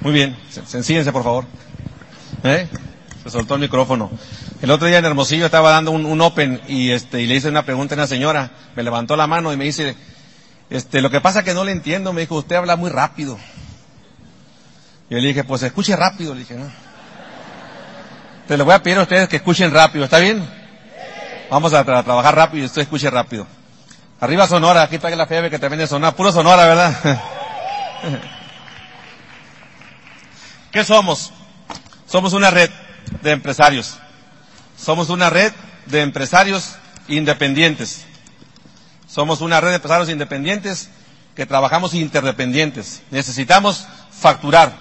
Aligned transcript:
Muy 0.00 0.12
bien, 0.12 0.36
sencíllense 0.66 1.12
por 1.12 1.22
favor. 1.22 1.44
¿Eh? 2.42 2.66
Se 3.22 3.30
soltó 3.30 3.54
el 3.54 3.60
micrófono. 3.60 4.10
El 4.62 4.70
otro 4.70 4.86
día 4.86 4.98
en 4.98 5.04
Hermosillo 5.04 5.44
estaba 5.44 5.70
dando 5.70 5.90
un, 5.90 6.20
open 6.22 6.60
y 6.68 6.90
este 6.90 7.20
y 7.20 7.26
le 7.26 7.34
hice 7.34 7.48
una 7.48 7.64
pregunta 7.64 7.94
a 7.94 7.98
una 7.98 8.06
señora, 8.06 8.50
me 8.76 8.82
levantó 8.82 9.14
la 9.14 9.26
mano 9.26 9.52
y 9.52 9.58
me 9.58 9.64
dice, 9.64 9.94
este, 10.70 11.02
lo 11.02 11.10
que 11.10 11.20
pasa 11.20 11.42
que 11.42 11.52
no 11.52 11.64
le 11.64 11.72
entiendo, 11.72 12.14
me 12.14 12.22
dijo, 12.22 12.36
usted 12.36 12.56
habla 12.56 12.76
muy 12.76 12.90
rápido. 12.90 13.38
Yo 15.10 15.18
le 15.18 15.28
dije, 15.28 15.44
pues 15.44 15.62
escuche 15.62 15.94
rápido, 15.96 16.32
le 16.32 16.40
dije, 16.40 16.54
¿no? 16.54 16.70
Te 18.48 18.56
lo 18.56 18.64
voy 18.64 18.74
a 18.74 18.82
pedir 18.82 18.98
a 18.98 19.02
ustedes 19.02 19.28
que 19.28 19.36
escuchen 19.36 19.72
rápido, 19.72 20.04
¿está 20.04 20.18
bien? 20.18 20.42
Vamos 21.50 21.74
a, 21.74 21.84
tra 21.84 22.02
trabajar 22.02 22.34
rápido 22.34 22.62
y 22.62 22.66
usted 22.66 22.82
escuche 22.82 23.10
rápido. 23.10 23.46
Arriba 24.18 24.46
Sonora, 24.46 24.82
aquí 24.82 24.98
pague 24.98 25.16
la 25.16 25.26
fiebre 25.26 25.50
que 25.50 25.58
también 25.58 25.82
es 25.82 25.90
Sonora, 25.90 26.16
puro 26.16 26.32
Sonora, 26.32 26.66
¿verdad? 26.66 27.20
¿Qué 30.72 30.84
somos? 30.84 31.32
Somos 32.06 32.32
una 32.32 32.50
red 32.50 32.70
de 33.22 33.32
empresarios. 33.32 33.98
Somos 34.76 35.10
una 35.10 35.30
red 35.30 35.52
de 35.86 36.02
empresarios 36.02 36.76
independientes. 37.08 38.04
Somos 39.08 39.40
una 39.40 39.60
red 39.60 39.70
de 39.70 39.74
empresarios 39.76 40.08
independientes 40.08 40.90
que 41.34 41.46
trabajamos 41.46 41.94
interdependientes. 41.94 43.02
Necesitamos 43.10 43.86
facturar. 44.12 44.72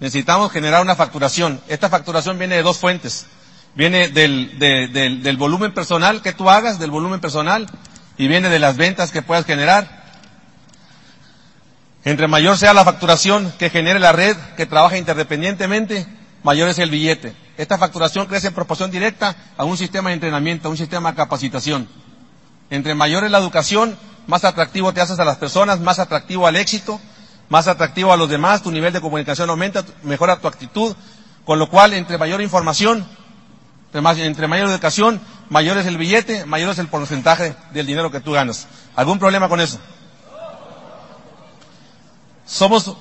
Necesitamos 0.00 0.50
generar 0.50 0.82
una 0.82 0.96
facturación. 0.96 1.60
Esta 1.68 1.88
facturación 1.88 2.38
viene 2.38 2.56
de 2.56 2.62
dos 2.62 2.78
fuentes. 2.78 3.26
Viene 3.74 4.08
del, 4.08 4.58
de, 4.58 4.88
del, 4.88 5.22
del 5.22 5.36
volumen 5.36 5.72
personal 5.74 6.22
que 6.22 6.32
tú 6.32 6.50
hagas, 6.50 6.78
del 6.78 6.90
volumen 6.90 7.20
personal, 7.20 7.66
y 8.18 8.26
viene 8.26 8.48
de 8.48 8.58
las 8.58 8.76
ventas 8.76 9.10
que 9.12 9.22
puedas 9.22 9.44
generar. 9.44 9.95
Entre 12.06 12.28
mayor 12.28 12.56
sea 12.56 12.72
la 12.72 12.84
facturación 12.84 13.52
que 13.58 13.68
genere 13.68 13.98
la 13.98 14.12
red 14.12 14.36
que 14.56 14.64
trabaja 14.64 14.96
interdependientemente, 14.96 16.06
mayor 16.44 16.68
es 16.68 16.78
el 16.78 16.88
billete. 16.88 17.34
Esta 17.56 17.78
facturación 17.78 18.26
crece 18.26 18.46
en 18.46 18.54
proporción 18.54 18.92
directa 18.92 19.34
a 19.56 19.64
un 19.64 19.76
sistema 19.76 20.10
de 20.10 20.14
entrenamiento, 20.14 20.68
a 20.68 20.70
un 20.70 20.76
sistema 20.76 21.10
de 21.10 21.16
capacitación. 21.16 21.88
Entre 22.70 22.94
mayor 22.94 23.24
es 23.24 23.32
la 23.32 23.38
educación, 23.38 23.98
más 24.28 24.44
atractivo 24.44 24.92
te 24.92 25.00
haces 25.00 25.18
a 25.18 25.24
las 25.24 25.38
personas, 25.38 25.80
más 25.80 25.98
atractivo 25.98 26.46
al 26.46 26.54
éxito, 26.54 27.00
más 27.48 27.66
atractivo 27.66 28.12
a 28.12 28.16
los 28.16 28.28
demás, 28.28 28.62
tu 28.62 28.70
nivel 28.70 28.92
de 28.92 29.00
comunicación 29.00 29.50
aumenta, 29.50 29.84
mejora 30.04 30.36
tu 30.36 30.46
actitud, 30.46 30.94
con 31.44 31.58
lo 31.58 31.68
cual 31.68 31.92
entre 31.92 32.18
mayor 32.18 32.40
información, 32.40 33.04
entre 33.92 34.46
mayor 34.46 34.68
educación, 34.68 35.20
mayor 35.50 35.76
es 35.76 35.86
el 35.86 35.98
billete, 35.98 36.46
mayor 36.46 36.70
es 36.70 36.78
el 36.78 36.86
porcentaje 36.86 37.56
del 37.72 37.84
dinero 37.84 38.12
que 38.12 38.20
tú 38.20 38.30
ganas. 38.30 38.68
¿Algún 38.94 39.18
problema 39.18 39.48
con 39.48 39.60
eso? 39.60 39.80
Somos 42.46 42.96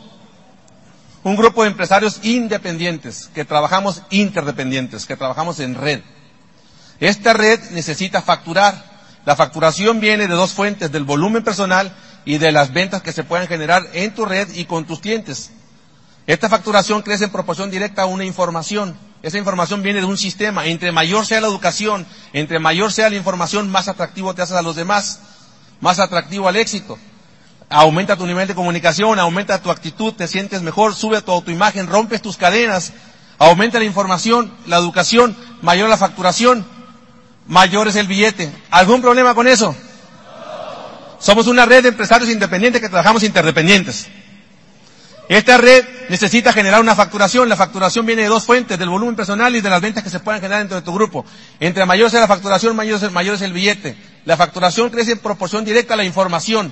un 1.24 1.36
grupo 1.36 1.64
de 1.64 1.70
empresarios 1.70 2.20
independientes, 2.24 3.30
que 3.34 3.46
trabajamos 3.46 4.02
interdependientes, 4.10 5.06
que 5.06 5.16
trabajamos 5.16 5.60
en 5.60 5.76
red. 5.76 6.02
Esta 7.00 7.34
red 7.34 7.60
necesita 7.72 8.22
facturar. 8.22 8.96
La 9.26 9.36
facturación 9.36 10.00
viene 10.00 10.28
de 10.28 10.36
dos 10.36 10.54
fuentes, 10.54 10.92
del 10.92 11.04
volumen 11.04 11.44
personal 11.44 11.96
y 12.26 12.38
de 12.38 12.52
las 12.52 12.74
ventas 12.74 13.02
que 13.02 13.12
se 13.12 13.24
puedan 13.24 13.48
generar 13.48 13.88
en 13.94 14.14
tu 14.14 14.26
red 14.26 14.50
y 14.54 14.66
con 14.66 14.86
tus 14.86 15.00
clientes. 15.00 15.52
Esta 16.28 16.50
facturación 16.50 17.02
crece 17.02 17.26
en 17.26 17.32
proporción 17.32 17.70
directa 17.70 18.04
a 18.04 18.08
una 18.08 18.26
información. 18.26 18.98
Esa 19.22 19.38
información 19.38 19.82
viene 19.82 20.00
de 20.00 20.06
un 20.06 20.18
sistema. 20.18 20.66
Entre 20.66 20.92
mayor 20.92 21.26
sea 21.26 21.42
la 21.42 21.48
educación, 21.48 22.06
entre 22.34 22.60
mayor 22.60 22.92
sea 22.92 23.10
la 23.10 23.16
información, 23.16 23.70
más 23.70 23.88
atractivo 23.88 24.34
te 24.34 24.42
haces 24.42 24.56
a 24.56 24.62
los 24.62 24.76
demás, 24.76 25.20
más 25.82 26.00
atractivo 26.00 26.48
al 26.48 26.56
éxito. 26.56 26.98
Aumenta 27.78 28.16
tu 28.16 28.26
nivel 28.26 28.48
de 28.48 28.56
comunicación, 28.56 29.20
aumenta 29.20 29.62
tu 29.62 29.70
actitud, 29.70 30.14
te 30.14 30.30
sientes 30.30 30.62
mejor, 30.62 30.96
sube 30.96 31.22
tu 31.22 31.34
autoimagen, 31.34 31.88
rompes 31.88 32.22
tus 32.22 32.38
cadenas, 32.38 32.94
aumenta 33.38 33.80
la 33.80 33.84
información, 33.84 34.50
la 34.66 34.78
educación, 34.78 35.36
mayor 35.62 35.90
la 35.90 35.98
facturación, 35.98 36.66
mayor 37.48 37.90
es 37.90 37.98
el 37.98 38.08
billete. 38.08 38.50
¿Algún 38.72 39.02
problema 39.02 39.36
con 39.36 39.46
eso? 39.50 39.76
Somos 41.20 41.48
una 41.48 41.66
red 41.66 41.84
de 41.84 41.90
empresarios 41.90 42.30
independientes 42.30 42.82
que 42.82 42.88
trabajamos 42.88 43.24
interdependientes. 43.24 44.08
Esta 45.28 45.58
red 45.58 45.84
necesita 46.08 46.54
generar 46.54 46.80
una 46.80 46.96
facturación. 46.96 47.50
La 47.50 47.58
facturación 47.58 48.06
viene 48.06 48.22
de 48.22 48.30
dos 48.30 48.46
fuentes, 48.46 48.80
del 48.80 48.88
volumen 48.88 49.18
personal 49.18 49.54
y 49.54 49.60
de 49.60 49.70
las 49.70 49.82
ventas 49.82 50.02
que 50.02 50.10
se 50.10 50.22
puedan 50.22 50.40
generar 50.40 50.60
dentro 50.60 50.78
de 50.78 50.82
tu 50.82 50.94
grupo. 50.94 51.26
Entre 51.60 51.86
mayor 51.86 52.10
sea 52.10 52.22
la 52.22 52.28
facturación, 52.28 52.74
mayor 52.74 52.96
es 52.96 53.04
el, 53.42 53.48
el 53.48 53.54
billete. 53.54 53.98
La 54.24 54.38
facturación 54.38 54.90
crece 54.92 55.12
en 55.12 55.20
proporción 55.20 55.66
directa 55.66 55.96
a 55.96 55.98
la 55.98 56.06
información. 56.06 56.72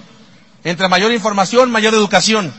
Entre 0.63 0.87
mayor 0.87 1.11
información, 1.11 1.71
mayor 1.71 1.93
educación. 1.93 2.53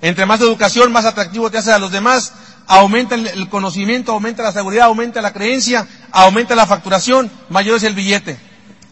Entre 0.00 0.26
más 0.26 0.40
educación, 0.40 0.92
más 0.92 1.04
atractivo 1.04 1.50
te 1.50 1.58
haces 1.58 1.72
a 1.72 1.78
los 1.78 1.90
demás. 1.90 2.32
Aumenta 2.66 3.14
el 3.14 3.48
conocimiento, 3.48 4.12
aumenta 4.12 4.42
la 4.42 4.52
seguridad, 4.52 4.86
aumenta 4.86 5.22
la 5.22 5.32
creencia, 5.32 5.88
aumenta 6.12 6.54
la 6.54 6.66
facturación, 6.66 7.30
mayor 7.48 7.78
es 7.78 7.82
el 7.84 7.94
billete. 7.94 8.38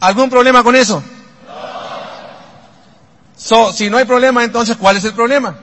¿Algún 0.01 0.31
problema 0.31 0.63
con 0.63 0.75
eso? 0.77 1.03
So, 3.37 3.73
si 3.73 3.91
no 3.91 3.99
hay 3.99 4.07
problema, 4.07 4.45
entonces, 4.45 4.77
¿cuál 4.77 4.97
es 4.97 5.05
el 5.05 5.13
problema? 5.13 5.59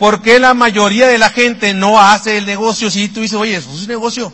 ¿Por 0.00 0.20
qué 0.20 0.40
la 0.40 0.52
mayoría 0.54 1.06
de 1.06 1.18
la 1.18 1.30
gente 1.30 1.74
no 1.74 2.00
hace 2.00 2.38
el 2.38 2.46
negocio 2.46 2.90
si 2.90 3.08
tú 3.08 3.20
dices, 3.20 3.38
oye, 3.38 3.54
eso 3.56 3.70
es 3.72 3.82
un 3.82 3.88
negocio 3.88 4.32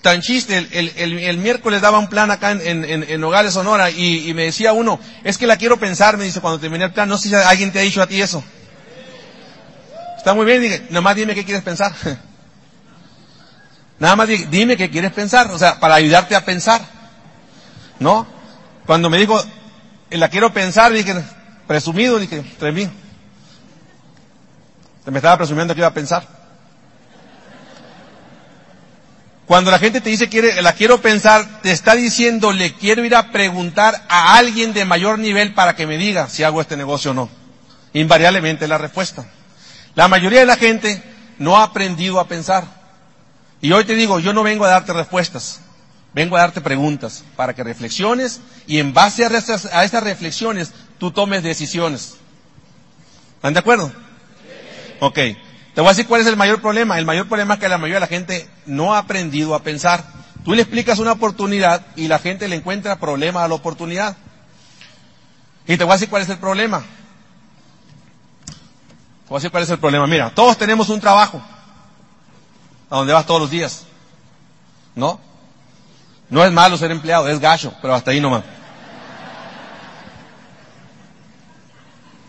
tan 0.00 0.20
chiste? 0.20 0.56
El, 0.56 0.92
el, 0.96 1.18
el, 1.18 1.38
miércoles 1.38 1.80
daba 1.80 1.98
un 1.98 2.08
plan 2.08 2.30
acá 2.30 2.52
en, 2.52 2.84
en, 2.84 3.02
en 3.02 3.50
Sonora, 3.50 3.90
y, 3.90 4.28
y, 4.28 4.34
me 4.34 4.44
decía 4.44 4.72
uno, 4.72 5.00
es 5.24 5.38
que 5.38 5.46
la 5.46 5.56
quiero 5.56 5.78
pensar, 5.78 6.16
me 6.16 6.24
dice, 6.24 6.40
cuando 6.40 6.60
terminé 6.60 6.84
el 6.84 6.92
plan, 6.92 7.08
no 7.08 7.18
sé 7.18 7.28
si 7.28 7.34
alguien 7.34 7.72
te 7.72 7.80
ha 7.80 7.82
dicho 7.82 8.02
a 8.02 8.06
ti 8.06 8.20
eso. 8.20 8.42
Está 10.16 10.34
muy 10.34 10.46
bien, 10.46 10.62
dije, 10.62 10.86
nomás 10.90 11.16
dime 11.16 11.34
qué 11.34 11.44
quieres 11.44 11.64
pensar. 11.64 11.92
Nada 13.98 14.16
más 14.16 14.28
dime 14.28 14.76
qué 14.76 14.90
quieres 14.90 15.12
pensar, 15.12 15.50
o 15.50 15.58
sea, 15.58 15.78
para 15.80 15.94
ayudarte 15.96 16.34
a 16.34 16.44
pensar. 16.44 16.80
¿No? 17.98 18.26
Cuando 18.86 19.10
me 19.10 19.18
dijo, 19.18 19.40
la 20.10 20.28
quiero 20.28 20.52
pensar, 20.52 20.92
dije, 20.92 21.14
presumido, 21.66 22.18
dije, 22.18 22.42
tremí. 22.58 22.88
Me 25.06 25.18
estaba 25.18 25.36
presumiendo 25.36 25.74
que 25.74 25.80
iba 25.80 25.88
a 25.88 25.94
pensar. 25.94 26.41
Cuando 29.52 29.70
la 29.70 29.78
gente 29.78 30.00
te 30.00 30.08
dice 30.08 30.30
quiere, 30.30 30.62
la 30.62 30.72
quiero 30.72 31.02
pensar, 31.02 31.60
te 31.60 31.72
está 31.72 31.94
diciendo 31.94 32.52
le 32.52 32.72
quiero 32.72 33.04
ir 33.04 33.14
a 33.14 33.32
preguntar 33.32 34.02
a 34.08 34.38
alguien 34.38 34.72
de 34.72 34.86
mayor 34.86 35.18
nivel 35.18 35.52
para 35.52 35.76
que 35.76 35.86
me 35.86 35.98
diga 35.98 36.30
si 36.30 36.42
hago 36.42 36.62
este 36.62 36.74
negocio 36.74 37.10
o 37.10 37.14
no. 37.14 37.28
Invariablemente 37.92 38.66
la 38.66 38.78
respuesta. 38.78 39.26
La 39.94 40.08
mayoría 40.08 40.40
de 40.40 40.46
la 40.46 40.56
gente 40.56 41.02
no 41.36 41.58
ha 41.58 41.64
aprendido 41.64 42.18
a 42.18 42.28
pensar. 42.28 42.64
Y 43.60 43.72
hoy 43.72 43.84
te 43.84 43.94
digo, 43.94 44.20
yo 44.20 44.32
no 44.32 44.42
vengo 44.42 44.64
a 44.64 44.70
darte 44.70 44.94
respuestas, 44.94 45.60
vengo 46.14 46.38
a 46.38 46.40
darte 46.40 46.62
preguntas 46.62 47.22
para 47.36 47.54
que 47.54 47.62
reflexiones 47.62 48.40
y 48.66 48.78
en 48.78 48.94
base 48.94 49.22
a 49.22 49.28
esas, 49.28 49.66
a 49.66 49.84
esas 49.84 50.02
reflexiones 50.02 50.72
tú 50.96 51.10
tomes 51.10 51.42
decisiones. 51.42 52.14
¿Están 53.36 53.52
de 53.52 53.60
acuerdo? 53.60 53.92
Ok. 55.00 55.18
Te 55.74 55.80
voy 55.80 55.88
a 55.88 55.92
decir 55.92 56.06
cuál 56.06 56.20
es 56.20 56.26
el 56.26 56.36
mayor 56.36 56.60
problema. 56.60 56.98
El 56.98 57.06
mayor 57.06 57.28
problema 57.28 57.54
es 57.54 57.60
que 57.60 57.68
la 57.68 57.78
mayoría 57.78 57.96
de 57.96 58.00
la 58.00 58.06
gente 58.06 58.48
no 58.66 58.94
ha 58.94 58.98
aprendido 58.98 59.54
a 59.54 59.62
pensar. 59.62 60.04
Tú 60.44 60.54
le 60.54 60.62
explicas 60.62 60.98
una 60.98 61.12
oportunidad 61.12 61.86
y 61.96 62.08
la 62.08 62.18
gente 62.18 62.48
le 62.48 62.56
encuentra 62.56 62.96
problema 62.96 63.44
a 63.44 63.48
la 63.48 63.54
oportunidad. 63.54 64.16
Y 65.66 65.76
te 65.76 65.84
voy 65.84 65.92
a 65.92 65.94
decir 65.94 66.10
cuál 66.10 66.22
es 66.22 66.28
el 66.28 66.38
problema. 66.38 66.80
Te 66.80 66.86
voy 69.28 69.36
a 69.36 69.38
decir 69.38 69.50
cuál 69.50 69.62
es 69.62 69.70
el 69.70 69.78
problema. 69.78 70.06
Mira, 70.06 70.30
todos 70.34 70.58
tenemos 70.58 70.88
un 70.88 71.00
trabajo. 71.00 71.40
A 72.90 72.96
donde 72.96 73.14
vas 73.14 73.24
todos 73.24 73.40
los 73.40 73.50
días. 73.50 73.86
¿No? 74.94 75.18
No 76.28 76.44
es 76.44 76.52
malo 76.52 76.76
ser 76.76 76.90
empleado, 76.90 77.28
es 77.28 77.40
gacho, 77.40 77.72
pero 77.80 77.94
hasta 77.94 78.10
ahí 78.10 78.20
nomás. 78.20 78.42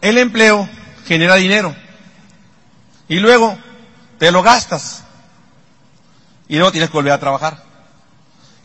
El 0.01 0.17
empleo 0.17 0.69
genera 1.05 1.35
dinero. 1.35 1.75
Y 3.07 3.19
luego 3.19 3.57
te 4.19 4.31
lo 4.31 4.41
gastas. 4.41 5.03
Y 6.47 6.55
luego 6.55 6.71
tienes 6.71 6.89
que 6.89 6.97
volver 6.97 7.13
a 7.13 7.19
trabajar. 7.19 7.63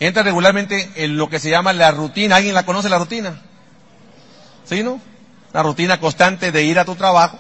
Entra 0.01 0.23
regularmente 0.23 0.93
en 0.97 1.17
lo 1.17 1.29
que 1.29 1.41
se 1.41 1.51
llama 1.51 1.73
la 1.73 1.91
rutina. 1.91 2.37
¿Alguien 2.37 2.55
la 2.55 2.65
conoce 2.65 2.89
la 2.89 2.99
rutina? 2.99 3.41
¿Sí, 4.65 4.83
no? 4.83 5.01
La 5.53 5.63
rutina 5.63 5.99
constante 5.99 6.53
de 6.53 6.63
ir 6.63 6.79
a 6.79 6.85
tu 6.85 6.95
trabajo, 6.95 7.39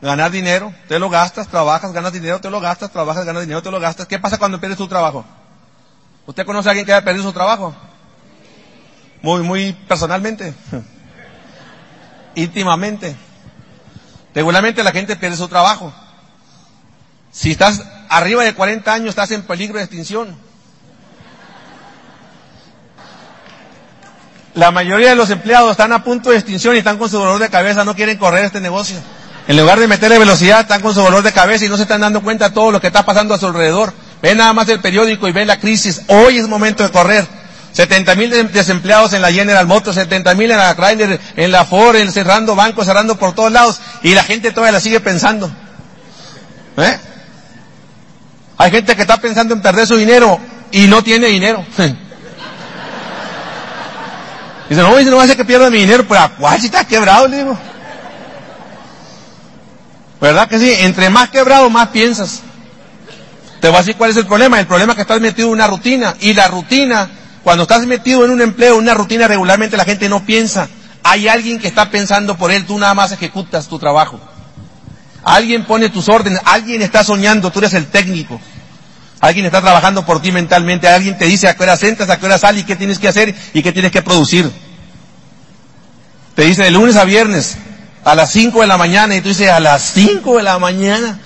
ganar 0.00 0.30
dinero, 0.30 0.72
te 0.88 0.98
lo 0.98 1.10
gastas, 1.10 1.48
trabajas, 1.48 1.92
ganas 1.92 2.12
dinero, 2.12 2.40
te 2.40 2.48
lo 2.48 2.60
gastas, 2.60 2.90
trabajas, 2.90 3.26
ganas 3.26 3.42
dinero, 3.42 3.62
te 3.62 3.70
lo 3.70 3.78
gastas. 3.78 4.06
¿Qué 4.06 4.18
pasa 4.18 4.38
cuando 4.38 4.58
pierdes 4.58 4.78
tu 4.78 4.88
trabajo? 4.88 5.24
¿Usted 6.26 6.46
conoce 6.46 6.68
a 6.68 6.70
alguien 6.70 6.86
que 6.86 6.92
haya 6.92 7.04
perdido 7.04 7.24
su 7.24 7.32
trabajo? 7.32 7.74
Muy, 9.20 9.42
muy 9.42 9.72
personalmente. 9.86 10.54
Íntimamente. 12.34 13.14
Regularmente 14.34 14.82
la 14.82 14.92
gente 14.92 15.14
pierde 15.16 15.36
su 15.36 15.48
trabajo. 15.48 15.92
Si 17.32 17.50
estás 17.50 17.82
arriba 18.10 18.44
de 18.44 18.54
40 18.54 18.92
años, 18.92 19.08
estás 19.08 19.30
en 19.30 19.42
peligro 19.42 19.78
de 19.78 19.84
extinción. 19.84 20.36
La 24.54 24.70
mayoría 24.70 25.08
de 25.08 25.16
los 25.16 25.30
empleados 25.30 25.70
están 25.70 25.92
a 25.94 26.04
punto 26.04 26.30
de 26.30 26.36
extinción 26.36 26.74
y 26.74 26.78
están 26.78 26.98
con 26.98 27.08
su 27.08 27.18
dolor 27.18 27.40
de 27.40 27.48
cabeza, 27.48 27.84
no 27.84 27.96
quieren 27.96 28.18
correr 28.18 28.44
este 28.44 28.60
negocio. 28.60 28.98
En 29.48 29.56
lugar 29.56 29.80
de 29.80 29.88
meterle 29.88 30.18
velocidad, 30.18 30.60
están 30.60 30.82
con 30.82 30.92
su 30.94 31.00
dolor 31.00 31.22
de 31.22 31.32
cabeza 31.32 31.64
y 31.64 31.68
no 31.70 31.76
se 31.76 31.82
están 31.82 32.02
dando 32.02 32.22
cuenta 32.22 32.50
de 32.50 32.54
todo 32.54 32.70
lo 32.70 32.80
que 32.80 32.88
está 32.88 33.04
pasando 33.04 33.34
a 33.34 33.38
su 33.38 33.46
alrededor. 33.46 33.94
Ven 34.20 34.36
nada 34.36 34.52
más 34.52 34.68
el 34.68 34.80
periódico 34.80 35.26
y 35.26 35.32
ven 35.32 35.48
la 35.48 35.58
crisis. 35.58 36.02
Hoy 36.08 36.36
es 36.36 36.46
momento 36.46 36.82
de 36.82 36.90
correr. 36.90 37.26
70 37.72 38.14
mil 38.14 38.52
desempleados 38.52 39.14
en 39.14 39.22
la 39.22 39.32
General 39.32 39.66
Motors, 39.66 39.96
70 39.96 40.34
mil 40.34 40.50
en 40.50 40.58
la 40.58 40.76
Chrysler, 40.76 41.18
en 41.36 41.50
la 41.50 41.64
Ford, 41.64 41.96
cerrando 42.10 42.54
bancos, 42.54 42.84
cerrando 42.84 43.16
por 43.16 43.34
todos 43.34 43.50
lados. 43.50 43.80
Y 44.02 44.14
la 44.14 44.22
gente 44.22 44.50
todavía 44.50 44.72
la 44.72 44.80
sigue 44.80 45.00
pensando. 45.00 45.50
¿Eh? 46.76 46.98
Hay 48.62 48.70
gente 48.70 48.94
que 48.94 49.02
está 49.02 49.16
pensando 49.16 49.54
en 49.54 49.60
perder 49.60 49.88
su 49.88 49.96
dinero 49.96 50.38
y 50.70 50.86
no 50.86 51.02
tiene 51.02 51.26
dinero. 51.26 51.66
Dice, 54.68 54.80
no, 54.80 54.96
dice, 54.96 55.10
no 55.10 55.16
va 55.16 55.24
a 55.24 55.34
que 55.34 55.44
pierda 55.44 55.68
mi 55.68 55.78
dinero, 55.78 56.04
pero 56.06 56.20
¿a 56.20 56.28
cuál 56.28 56.60
si 56.60 56.66
está 56.66 56.84
quebrado? 56.84 57.26
Le 57.26 57.38
digo. 57.38 57.58
¿Verdad 60.20 60.46
que 60.48 60.60
sí? 60.60 60.72
Entre 60.78 61.10
más 61.10 61.30
quebrado, 61.30 61.68
más 61.70 61.88
piensas. 61.88 62.42
Te 63.60 63.66
voy 63.66 63.78
a 63.78 63.80
decir 63.80 63.96
cuál 63.96 64.10
es 64.10 64.16
el 64.16 64.26
problema. 64.26 64.60
El 64.60 64.68
problema 64.68 64.92
es 64.92 64.96
que 64.96 65.02
estás 65.02 65.20
metido 65.20 65.48
en 65.48 65.54
una 65.54 65.66
rutina. 65.66 66.14
Y 66.20 66.32
la 66.32 66.46
rutina, 66.46 67.10
cuando 67.42 67.64
estás 67.64 67.84
metido 67.84 68.24
en 68.24 68.30
un 68.30 68.42
empleo, 68.42 68.76
una 68.76 68.94
rutina, 68.94 69.26
regularmente 69.26 69.76
la 69.76 69.84
gente 69.84 70.08
no 70.08 70.24
piensa. 70.24 70.68
Hay 71.02 71.26
alguien 71.26 71.58
que 71.58 71.66
está 71.66 71.90
pensando 71.90 72.36
por 72.38 72.52
él, 72.52 72.64
tú 72.64 72.78
nada 72.78 72.94
más 72.94 73.10
ejecutas 73.10 73.66
tu 73.66 73.80
trabajo. 73.80 74.20
Alguien 75.24 75.64
pone 75.64 75.88
tus 75.88 76.08
órdenes, 76.08 76.40
alguien 76.44 76.82
está 76.82 77.04
soñando, 77.04 77.50
tú 77.50 77.58
eres 77.58 77.74
el 77.74 77.86
técnico. 77.86 78.40
Alguien 79.22 79.46
está 79.46 79.60
trabajando 79.60 80.04
por 80.04 80.20
ti 80.20 80.32
mentalmente, 80.32 80.88
alguien 80.88 81.16
te 81.16 81.26
dice 81.26 81.46
a 81.46 81.54
qué 81.54 81.62
hora 81.62 81.78
entras, 81.80 82.10
a 82.10 82.18
qué 82.18 82.26
hora 82.26 82.38
sales 82.38 82.62
y 82.62 82.66
qué 82.66 82.74
tienes 82.74 82.98
que 82.98 83.06
hacer 83.06 83.32
y 83.54 83.62
qué 83.62 83.70
tienes 83.70 83.92
que 83.92 84.02
producir. 84.02 84.50
Te 86.34 86.42
dice 86.42 86.64
de 86.64 86.72
lunes 86.72 86.96
a 86.96 87.04
viernes, 87.04 87.56
a 88.04 88.16
las 88.16 88.32
5 88.32 88.62
de 88.62 88.66
la 88.66 88.76
mañana, 88.76 89.14
y 89.14 89.20
tú 89.20 89.28
dices, 89.28 89.48
a 89.48 89.60
las 89.60 89.92
5 89.94 90.38
de 90.38 90.42
la 90.42 90.58
mañana. 90.58 91.20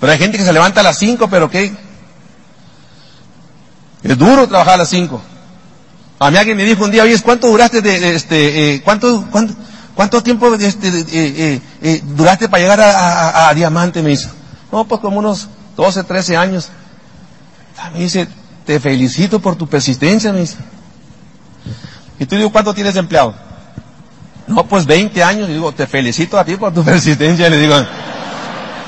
Pero 0.00 0.10
hay 0.10 0.18
gente 0.18 0.36
que 0.36 0.44
se 0.44 0.52
levanta 0.52 0.80
a 0.80 0.82
las 0.82 0.98
5, 0.98 1.30
pero 1.30 1.48
¿qué? 1.48 1.72
Es 4.02 4.18
duro 4.18 4.48
trabajar 4.48 4.74
a 4.74 4.78
las 4.78 4.88
5. 4.88 5.22
A 6.18 6.30
mí 6.32 6.38
alguien 6.38 6.56
me 6.56 6.64
dijo 6.64 6.82
un 6.82 6.90
día, 6.90 7.04
oye, 7.04 7.16
¿cuánto 7.22 7.46
duraste 7.46 7.82
de, 7.82 8.16
este, 8.16 8.74
eh, 8.74 8.82
cuánto, 8.82 9.28
cuánto, 9.30 9.54
cuánto 9.94 10.24
tiempo 10.24 10.52
este, 10.56 10.88
eh, 10.88 11.60
eh, 11.82 12.02
duraste 12.04 12.48
para 12.48 12.62
llegar 12.64 12.80
a, 12.80 13.54
Diamante? 13.54 14.02
Me 14.02 14.10
dice. 14.10 14.28
No, 14.72 14.88
pues 14.88 15.00
como 15.00 15.20
unos 15.20 15.46
12, 15.76 16.02
13 16.02 16.36
años. 16.36 16.70
Me 17.92 18.00
dice, 18.00 18.28
te 18.64 18.80
felicito 18.80 19.40
por 19.40 19.56
tu 19.56 19.66
persistencia, 19.68 20.32
me 20.32 20.40
dice. 20.40 20.56
Y 22.18 22.26
tú 22.26 22.36
digo, 22.36 22.50
¿cuánto 22.50 22.74
tienes 22.74 22.96
empleado? 22.96 23.34
No, 24.46 24.66
pues 24.66 24.86
20 24.86 25.22
años. 25.22 25.48
Y 25.48 25.54
digo, 25.54 25.72
te 25.72 25.86
felicito 25.86 26.38
a 26.38 26.44
ti 26.44 26.56
por 26.56 26.72
tu 26.72 26.84
persistencia. 26.84 27.48
Le 27.48 27.58
digo, 27.58 27.74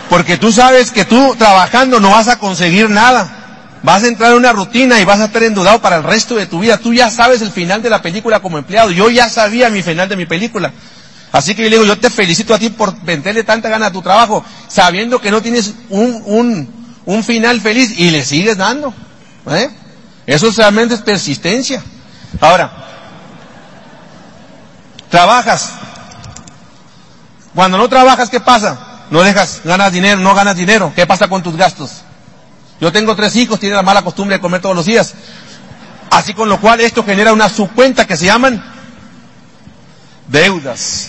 porque 0.08 0.37
tú 0.37 0.50
sabes 0.50 0.90
que 0.90 1.05
tú 1.05 1.35
trabajando 1.38 2.00
no 2.00 2.11
vas 2.11 2.29
a 2.29 2.38
conseguir 2.38 2.88
nada. 2.90 3.35
Vas 3.82 4.02
a 4.02 4.08
entrar 4.08 4.32
en 4.32 4.38
una 4.38 4.52
rutina 4.52 5.00
y 5.00 5.05
vas 5.05 5.20
a 5.20 5.26
estar 5.26 5.43
endeudado 5.43 5.81
para 5.81 5.96
el 5.96 6.02
resto 6.02 6.35
de 6.35 6.46
tu 6.46 6.58
vida. 6.61 6.79
Tú 6.79 6.93
ya 6.93 7.11
sabes 7.11 7.43
el 7.43 7.50
final 7.50 7.81
de 7.82 7.90
la 7.90 8.02
película 8.02 8.40
como 8.40 8.58
empleado. 8.58 8.90
Yo 8.90 9.08
ya 9.11 9.29
sabía 9.29 9.70
mi 9.70 9.82
final 9.82 10.08
de 10.08 10.17
mi 10.17 10.26
película. 10.26 10.73
Así 11.31 11.55
que 11.55 11.62
yo 11.62 11.70
le 11.70 11.76
digo, 11.76 11.87
yo 11.87 11.99
te 11.99 12.11
felicito 12.11 12.55
a 12.55 12.58
ti 12.58 12.70
por 12.70 12.99
venderle 13.02 13.44
tanta 13.44 13.69
gana 13.69 13.87
a 13.87 13.93
tu 13.93 14.00
trabajo, 14.00 14.44
sabiendo 14.67 15.20
que 15.20 15.31
no 15.31 15.43
tienes 15.43 15.75
un, 15.90 16.23
un, 16.25 16.88
un 17.09 17.25
final 17.25 17.59
feliz 17.63 17.95
y 17.97 18.11
le 18.11 18.23
sigues 18.23 18.59
dando. 18.59 18.93
¿eh? 19.51 19.71
Eso 20.27 20.51
realmente 20.55 20.95
es 20.95 21.01
persistencia. 21.01 21.83
Ahora, 22.39 22.71
trabajas. 25.09 25.71
Cuando 27.55 27.79
no 27.79 27.89
trabajas, 27.89 28.29
¿qué 28.29 28.41
pasa? 28.41 29.07
No 29.11 29.23
dejas, 29.23 29.63
ganas 29.65 29.91
dinero, 29.91 30.21
no 30.21 30.35
ganas 30.35 30.55
dinero. 30.55 30.93
¿Qué 30.95 31.07
pasa 31.07 31.29
con 31.29 31.43
tus 31.43 31.57
gastos? 31.57 32.03
Yo 32.79 32.93
tengo 32.93 33.17
tres 33.17 33.35
hijos, 33.37 33.59
tienen 33.59 33.77
la 33.77 33.83
mala 33.83 34.03
costumbre 34.03 34.37
de 34.37 34.43
comer 34.43 34.61
todos 34.61 34.77
los 34.77 34.85
días. 34.85 35.15
Así 36.11 36.35
con 36.35 36.51
lo 36.51 36.61
cual 36.61 36.79
esto 36.83 37.03
genera 37.05 37.33
una 37.33 37.49
subcuenta 37.49 38.07
que 38.07 38.19
se 38.19 38.27
llaman 38.27 38.63
deudas. 40.27 41.09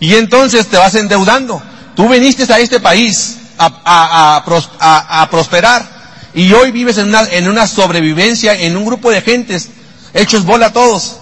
Y 0.00 0.16
entonces 0.16 0.66
te 0.66 0.76
vas 0.76 0.96
endeudando. 0.96 1.62
Tú 1.94 2.08
viniste 2.08 2.52
a 2.52 2.58
este 2.58 2.80
país 2.80 3.38
a, 3.58 5.28
prosperar. 5.30 5.98
Y 6.34 6.52
hoy 6.52 6.70
vives 6.70 6.98
en 6.98 7.08
una, 7.08 7.24
en 7.24 7.48
una 7.48 7.66
sobrevivencia, 7.66 8.54
en 8.54 8.76
un 8.76 8.84
grupo 8.84 9.10
de 9.10 9.22
gentes, 9.22 9.70
hechos 10.14 10.44
bola 10.44 10.72
todos. 10.72 11.16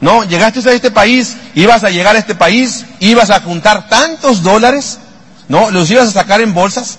No, 0.00 0.24
llegaste 0.24 0.68
a 0.68 0.72
este 0.72 0.90
país, 0.90 1.36
ibas 1.54 1.84
a 1.84 1.90
llegar 1.90 2.14
a 2.16 2.18
este 2.18 2.34
país, 2.34 2.84
ibas 3.00 3.30
a 3.30 3.40
juntar 3.40 3.88
tantos 3.88 4.42
dólares, 4.42 4.98
¿no? 5.48 5.70
Los 5.70 5.90
ibas 5.90 6.08
a 6.08 6.12
sacar 6.12 6.40
en 6.40 6.52
bolsas. 6.52 6.98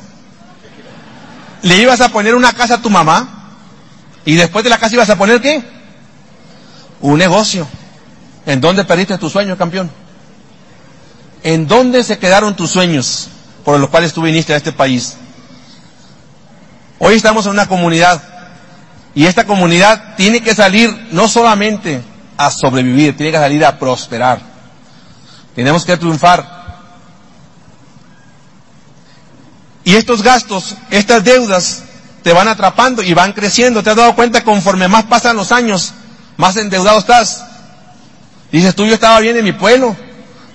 Le 1.61 1.77
ibas 1.77 2.01
a 2.01 2.09
poner 2.09 2.35
una 2.35 2.53
casa 2.53 2.75
a 2.75 2.81
tu 2.81 2.89
mamá. 2.89 3.29
Y 4.23 4.35
después 4.35 4.63
de 4.63 4.69
la 4.69 4.79
casa 4.79 4.95
ibas 4.95 5.09
a 5.09 5.17
poner 5.17 5.41
qué? 5.41 5.63
Un 7.01 7.19
negocio. 7.19 7.67
¿En 8.45 8.61
dónde 8.61 8.85
perdiste 8.85 9.17
tu 9.17 9.29
sueño, 9.29 9.57
campeón? 9.57 9.91
¿En 11.43 11.67
dónde 11.67 12.03
se 12.03 12.17
quedaron 12.17 12.55
tus 12.55 12.71
sueños? 12.71 13.29
Por 13.65 13.79
los 13.79 13.89
cuales 13.89 14.13
tú 14.13 14.21
viniste 14.21 14.53
a 14.53 14.57
este 14.57 14.71
país. 14.71 15.17
Hoy 16.99 17.15
estamos 17.15 17.45
en 17.47 17.53
una 17.53 17.67
comunidad 17.67 18.21
y 19.15 19.25
esta 19.25 19.45
comunidad 19.45 20.15
tiene 20.15 20.41
que 20.41 20.53
salir 20.53 21.07
no 21.11 21.27
solamente 21.27 22.01
a 22.37 22.51
sobrevivir, 22.51 23.17
tiene 23.17 23.31
que 23.31 23.39
salir 23.39 23.65
a 23.65 23.77
prosperar. 23.79 24.39
Tenemos 25.55 25.83
que 25.83 25.97
triunfar. 25.97 26.53
Y 29.83 29.95
estos 29.95 30.21
gastos, 30.21 30.75
estas 30.91 31.23
deudas, 31.23 31.83
te 32.21 32.33
van 32.33 32.47
atrapando 32.47 33.01
y 33.01 33.13
van 33.13 33.33
creciendo. 33.33 33.81
¿Te 33.81 33.89
has 33.89 33.95
dado 33.95 34.15
cuenta 34.15 34.43
conforme 34.43 34.87
más 34.87 35.05
pasan 35.05 35.35
los 35.35 35.51
años, 35.51 35.93
más 36.37 36.55
endeudado 36.57 36.99
estás? 36.99 37.43
Dices 38.51 38.75
tú, 38.75 38.85
yo 38.85 38.93
estaba 38.93 39.19
bien 39.19 39.37
en 39.37 39.43
mi 39.43 39.53
pueblo, 39.53 39.95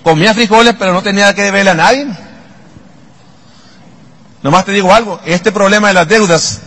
comía 0.01 0.33
frijoles, 0.33 0.75
pero 0.79 0.93
no 0.93 1.03
tenía 1.03 1.33
que 1.33 1.43
deberle 1.43 1.71
a 1.71 1.75
nadie. 1.75 2.30
Nomás 4.43 4.65
te 4.65 4.71
digo 4.71 4.93
algo, 4.93 5.19
este 5.25 5.51
problema 5.51 5.89
de 5.89 5.93
las 5.93 6.07
deudas, 6.07 6.61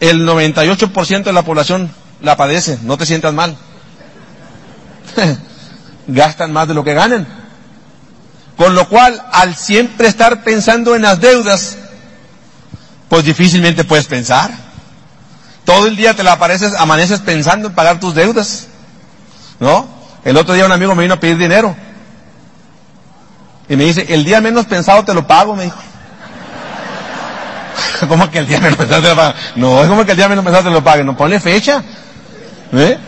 el 0.00 0.26
98% 0.26 1.24
de 1.24 1.32
la 1.32 1.42
población 1.42 1.90
la 2.22 2.36
padece, 2.36 2.78
no 2.82 2.96
te 2.96 3.06
sientas 3.06 3.34
mal. 3.34 3.56
Gastan 6.06 6.52
más 6.52 6.68
de 6.68 6.74
lo 6.74 6.84
que 6.84 6.94
ganan. 6.94 7.26
Con 8.56 8.74
lo 8.74 8.88
cual, 8.88 9.22
al 9.32 9.54
siempre 9.54 10.08
estar 10.08 10.42
pensando 10.42 10.96
en 10.96 11.02
las 11.02 11.20
deudas, 11.20 11.76
pues 13.08 13.24
difícilmente 13.24 13.84
puedes 13.84 14.06
pensar. 14.06 14.50
Todo 15.64 15.86
el 15.86 15.96
día 15.96 16.14
te 16.14 16.22
la 16.22 16.32
apareces, 16.32 16.74
amaneces 16.74 17.20
pensando 17.20 17.68
en 17.68 17.74
pagar 17.74 18.00
tus 18.00 18.14
deudas. 18.14 18.66
¿No? 19.60 19.86
El 20.24 20.36
otro 20.36 20.54
día 20.54 20.66
un 20.66 20.72
amigo 20.72 20.94
me 20.94 21.02
vino 21.02 21.14
a 21.14 21.20
pedir 21.20 21.36
dinero. 21.36 21.76
Y 23.68 23.76
me 23.76 23.84
dice, 23.84 24.06
el 24.08 24.24
día 24.24 24.40
menos 24.40 24.66
pensado 24.66 25.04
te 25.04 25.12
lo 25.12 25.26
pago, 25.26 25.54
me 25.54 25.64
dijo. 25.64 25.78
¿Cómo 28.08 28.30
que 28.30 28.38
el 28.38 28.46
día 28.46 28.60
menos 28.60 28.76
pensado 28.76 29.02
te 29.02 29.08
lo 29.08 29.16
pague? 29.16 29.34
No, 29.56 29.82
es 29.82 29.88
como 29.88 30.04
que 30.04 30.12
el 30.12 30.16
día 30.16 30.28
menos 30.28 30.44
pensado 30.44 30.68
te 30.68 30.74
lo 30.74 30.84
pague. 30.84 31.04
No 31.04 31.16
pone 31.16 31.40
fecha. 31.40 31.82
¿Eh? 32.72 32.98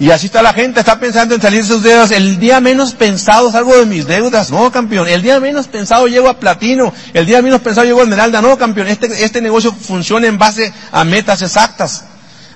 Y 0.00 0.10
así 0.10 0.26
está 0.26 0.42
la 0.42 0.52
gente, 0.52 0.78
está 0.78 1.00
pensando 1.00 1.34
en 1.34 1.42
salir 1.42 1.62
de 1.62 1.68
sus 1.68 1.82
deudas. 1.82 2.12
El 2.12 2.38
día 2.38 2.60
menos 2.60 2.94
pensado 2.94 3.50
salgo 3.50 3.76
de 3.76 3.86
mis 3.86 4.06
deudas. 4.06 4.50
No, 4.50 4.70
campeón. 4.70 5.08
El 5.08 5.22
día 5.22 5.40
menos 5.40 5.66
pensado 5.66 6.06
llego 6.06 6.28
a 6.28 6.38
platino. 6.38 6.92
El 7.14 7.26
día 7.26 7.42
menos 7.42 7.60
pensado 7.60 7.84
llego 7.84 8.00
a 8.00 8.04
esmeralda. 8.04 8.40
No, 8.40 8.56
campeón. 8.56 8.86
Este, 8.86 9.24
este 9.24 9.40
negocio 9.40 9.72
funciona 9.72 10.28
en 10.28 10.38
base 10.38 10.72
a 10.92 11.02
metas 11.04 11.42
exactas. 11.42 12.04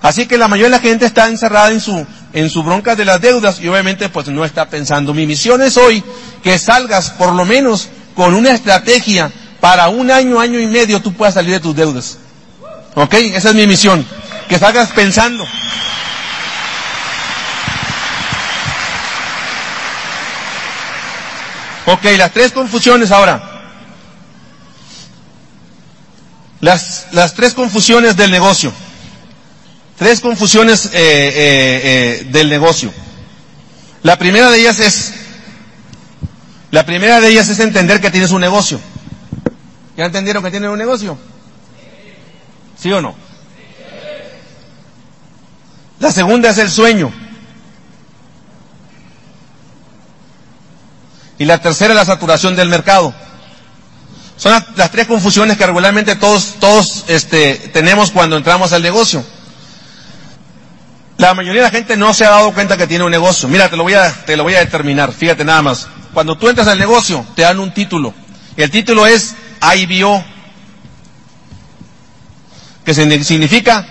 Así 0.02 0.26
que 0.26 0.38
la 0.38 0.48
mayoría 0.48 0.76
de 0.76 0.82
la 0.82 0.88
gente 0.88 1.06
está 1.06 1.28
encerrada 1.28 1.70
en 1.70 1.80
su, 1.80 2.04
en 2.32 2.50
su 2.50 2.62
bronca 2.62 2.96
de 2.96 3.04
las 3.04 3.20
deudas 3.20 3.60
y 3.60 3.68
obviamente 3.68 4.08
pues 4.08 4.28
no 4.28 4.44
está 4.44 4.68
pensando. 4.68 5.14
Mi 5.14 5.26
misión 5.26 5.62
es 5.62 5.76
hoy 5.76 6.02
que 6.42 6.58
salgas 6.58 7.10
por 7.10 7.32
lo 7.32 7.44
menos 7.44 7.88
con 8.14 8.34
una 8.34 8.50
estrategia 8.50 9.30
para 9.62 9.88
un 9.90 10.10
año, 10.10 10.40
año 10.40 10.58
y 10.58 10.66
medio 10.66 11.00
tú 11.00 11.12
puedas 11.12 11.34
salir 11.34 11.52
de 11.52 11.60
tus 11.60 11.76
deudas. 11.76 12.18
¿Ok? 12.96 13.14
Esa 13.14 13.50
es 13.50 13.54
mi 13.54 13.64
misión. 13.64 14.04
Que 14.48 14.58
salgas 14.58 14.90
pensando. 14.90 15.44
Ok, 21.86 22.02
las 22.18 22.32
tres 22.32 22.50
confusiones 22.50 23.12
ahora. 23.12 23.40
Las, 26.60 27.06
las 27.12 27.34
tres 27.34 27.54
confusiones 27.54 28.16
del 28.16 28.32
negocio. 28.32 28.72
Tres 29.96 30.18
confusiones 30.20 30.86
eh, 30.86 30.90
eh, 30.92 31.80
eh, 31.84 32.26
del 32.32 32.48
negocio. 32.48 32.92
La 34.02 34.18
primera 34.18 34.50
de 34.50 34.58
ellas 34.58 34.80
es, 34.80 35.12
la 36.72 36.84
primera 36.84 37.20
de 37.20 37.28
ellas 37.28 37.48
es 37.48 37.60
entender 37.60 38.00
que 38.00 38.10
tienes 38.10 38.32
un 38.32 38.40
negocio. 38.40 38.80
¿Ya 40.02 40.06
entendieron 40.06 40.42
que 40.42 40.50
tienen 40.50 40.68
un 40.68 40.78
negocio? 40.78 41.16
¿Sí 42.76 42.90
o 42.90 43.00
no? 43.00 43.14
La 46.00 46.10
segunda 46.10 46.50
es 46.50 46.58
el 46.58 46.68
sueño. 46.68 47.12
Y 51.38 51.44
la 51.44 51.58
tercera 51.58 51.94
es 51.94 51.96
la 51.98 52.04
saturación 52.04 52.56
del 52.56 52.68
mercado. 52.68 53.14
Son 54.36 54.50
las, 54.74 54.90
tres 54.90 55.06
confusiones 55.06 55.56
que 55.56 55.66
regularmente 55.66 56.16
todos, 56.16 56.56
todos 56.58 57.04
este, 57.06 57.70
tenemos 57.72 58.10
cuando 58.10 58.36
entramos 58.36 58.72
al 58.72 58.82
negocio. 58.82 59.24
La 61.16 61.32
mayoría 61.34 61.62
de 61.62 61.68
la 61.68 61.78
gente 61.78 61.96
no 61.96 62.12
se 62.12 62.24
ha 62.24 62.30
dado 62.30 62.52
cuenta 62.52 62.76
que 62.76 62.88
tiene 62.88 63.04
un 63.04 63.12
negocio. 63.12 63.48
Mira, 63.48 63.70
te 63.70 63.76
lo 63.76 63.84
voy 63.84 63.94
a, 63.94 64.12
te 64.24 64.36
lo 64.36 64.42
voy 64.42 64.56
a 64.56 64.58
determinar. 64.58 65.12
Fíjate 65.12 65.44
nada 65.44 65.62
más. 65.62 65.86
Cuando 66.12 66.36
tú 66.36 66.48
entras 66.48 66.66
al 66.66 66.80
negocio, 66.80 67.24
te 67.36 67.42
dan 67.42 67.60
un 67.60 67.72
título. 67.72 68.12
El 68.56 68.68
título 68.68 69.06
es 69.06 69.36
IBO, 69.76 70.24
que 72.84 72.94
significa 72.94 73.86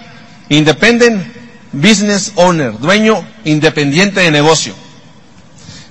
Independent 0.49 1.25
Business 1.71 2.33
Owner, 2.35 2.77
dueño 2.77 3.25
independiente 3.45 4.19
de 4.19 4.31
negocio. 4.31 4.73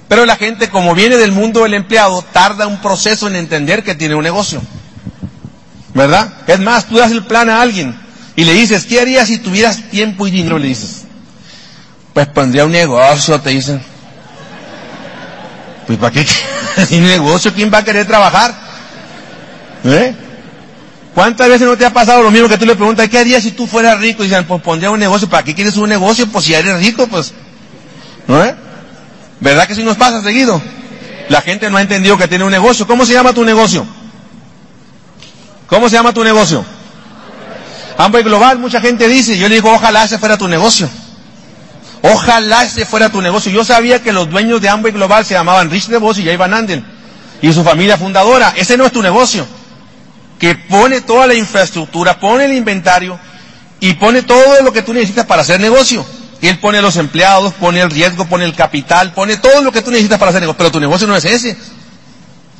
Pero 0.09 0.27
la 0.27 0.37
gente, 0.37 0.69
como 0.69 0.95
viene 0.95 1.17
del 1.17 1.33
mundo 1.33 1.63
del 1.63 1.75
empleado, 1.75 2.23
tarda 2.33 2.67
un 2.67 2.81
proceso 2.83 3.29
en 3.29 3.37
entender 3.37 3.83
que 3.83 3.95
tiene 3.95 4.15
un 4.15 4.25
negocio. 4.25 4.61
¿Verdad? 5.95 6.33
Es 6.47 6.61
más, 6.61 6.87
tú 6.87 6.97
das 6.97 7.13
el 7.13 7.25
plan 7.25 7.49
a 7.49 7.61
alguien 7.61 7.97
y 8.37 8.45
le 8.45 8.53
dices, 8.53 8.85
¿qué 8.85 9.01
harías 9.01 9.29
si 9.29 9.39
tuvieras 9.39 9.89
tiempo 9.91 10.27
y 10.27 10.31
dinero? 10.31 10.59
Le 10.59 10.69
dices, 10.69 11.05
pues 12.13 12.27
pondría 12.29 12.65
un 12.65 12.73
negocio, 12.73 13.41
te 13.41 13.51
dicen. 13.51 13.83
Pues 15.87 15.99
¿para 15.99 16.13
qué? 16.13 16.25
Sin 16.89 17.03
negocio, 17.03 17.53
¿quién 17.53 17.73
va 17.73 17.79
a 17.79 17.85
querer 17.85 18.07
trabajar? 18.07 18.70
¿Eh? 19.85 20.15
¿Cuántas 21.15 21.49
veces 21.49 21.67
no 21.67 21.77
te 21.77 21.85
ha 21.85 21.93
pasado 21.93 22.23
lo 22.23 22.31
mismo 22.31 22.49
que 22.49 22.57
tú 22.57 22.65
le 22.65 22.77
preguntas, 22.77 23.09
¿qué 23.09 23.19
harías 23.19 23.43
si 23.43 23.51
tú 23.51 23.67
fueras 23.67 23.99
rico? 23.99 24.23
Y 24.23 24.29
dicen, 24.29 24.45
pues 24.47 24.63
pondría 24.63 24.91
un 24.91 25.01
negocio, 25.01 25.29
¿para 25.29 25.43
qué 25.43 25.55
quieres 25.55 25.77
un 25.77 25.89
negocio? 25.89 26.27
Pues 26.29 26.45
si 26.45 26.55
eres 26.55 26.79
rico, 26.79 27.07
pues, 27.09 27.33
¿no 28.29 28.43
es? 28.45 28.55
¿Verdad 29.41 29.67
que 29.67 29.75
si 29.75 29.83
nos 29.83 29.97
pasa 29.97 30.23
seguido? 30.23 30.63
La 31.29 31.41
gente 31.41 31.69
no 31.71 31.79
ha 31.79 31.83
entendido 31.83 32.17
que 32.17 32.29
tiene 32.29 32.45
un 32.45 32.51
negocio. 32.51 32.87
¿Cómo 32.87 33.05
se 33.05 33.13
llama 33.13 33.33
tu 33.33 33.45
negocio? 33.45 33.87
¿Cómo 35.67 35.89
se 35.89 35.97
llama 35.97 36.13
tu 36.13 36.23
negocio? 36.23 36.65
Amway 37.97 38.23
Global, 38.23 38.59
mucha 38.59 38.81
gente 38.81 39.09
dice, 39.09 39.37
yo 39.37 39.49
le 39.49 39.57
digo, 39.57 39.73
ojalá 39.73 40.05
ese 40.05 40.19
fuera 40.19 40.39
tu 40.39 40.49
negocio. 40.49 40.89
Ojalá 42.03 42.65
ese 42.65 42.87
fuera 42.87 43.11
tu 43.11 43.21
negocio. 43.21 43.53
Yo 43.53 43.65
sabía 43.65 44.03
que 44.03 44.13
los 44.13 44.31
dueños 44.31 44.61
de 44.61 44.69
Amway 44.69 44.93
Global 44.93 45.25
se 45.25 45.35
llamaban 45.35 45.71
Rich 45.71 45.89
DeVos 45.89 46.19
y 46.19 46.25
Jay 46.25 46.37
Van 46.37 46.55
Andel. 46.55 46.85
Y 47.43 47.53
su 47.53 47.65
familia 47.65 47.97
fundadora. 47.97 48.53
Ese 48.57 48.77
no 48.77 48.87
es 48.87 48.93
tu 48.93 49.03
negocio 49.03 49.47
que 50.41 50.55
pone 50.55 51.03
toda 51.03 51.27
la 51.27 51.35
infraestructura, 51.35 52.19
pone 52.19 52.47
el 52.47 52.55
inventario 52.55 53.19
y 53.79 53.93
pone 53.95 54.23
todo 54.23 54.63
lo 54.63 54.73
que 54.73 54.83
tú 54.83 54.95
necesitas 54.95 55.27
para 55.27 55.43
hacer 55.43 55.61
negocio. 55.61 56.05
Él 56.41 56.59
pone 56.59 56.81
los 56.81 56.97
empleados, 56.97 57.53
pone 57.53 57.83
el 57.83 57.91
riesgo, 57.91 58.25
pone 58.25 58.47
el 58.47 58.55
capital, 58.55 59.13
pone 59.13 59.37
todo 59.37 59.61
lo 59.61 59.71
que 59.71 59.83
tú 59.83 59.91
necesitas 59.91 60.19
para 60.19 60.31
hacer 60.31 60.41
negocio. 60.41 60.57
Pero 60.57 60.73
tu 60.73 60.81
negocio 60.81 61.07
no 61.07 61.15
es 61.15 61.27
ese. 61.27 61.59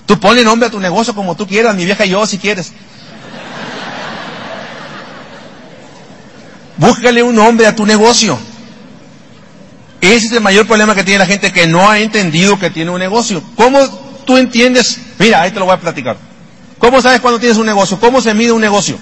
Tú 0.05 0.21
pones 0.21 0.45
nombre 0.45 0.69
a 0.69 0.71
tu 0.71 0.79
negocio 0.79 1.15
como 1.15 1.35
tú 1.35 1.47
quieras, 1.47 1.75
mi 1.75 1.87
vieja 1.87 2.05
y 2.05 2.11
yo 2.11 2.27
si 2.27 2.37
quieres. 2.37 2.71
Búscale 6.77 7.23
un 7.23 7.35
nombre 7.35 7.67
a 7.67 7.75
tu 7.75 7.87
negocio. 7.87 8.39
Ese 10.03 10.27
es 10.27 10.33
el 10.33 10.43
mayor 10.43 10.67
problema 10.67 10.95
que 10.95 11.05
tiene 11.05 11.21
la 11.21 11.27
gente 11.27 11.51
que 11.51 11.67
no 11.67 11.89
ha 11.89 11.99
entendido 11.99 12.59
que 12.59 12.69
tiene 12.69 12.91
un 12.91 12.99
negocio. 12.99 13.43
¿Cómo 13.57 13.89
tú 14.27 14.37
entiendes? 14.37 15.01
Mira, 15.19 15.41
ahí 15.41 15.51
te 15.51 15.59
lo 15.59 15.65
voy 15.65 15.75
a 15.75 15.81
platicar. 15.81 16.30
¿Cómo 16.81 17.03
sabes 17.03 17.21
cuando 17.21 17.39
tienes 17.39 17.59
un 17.59 17.67
negocio? 17.67 18.01
¿Cómo 18.01 18.23
se 18.23 18.33
mide 18.33 18.53
un 18.53 18.61
negocio? 18.61 18.99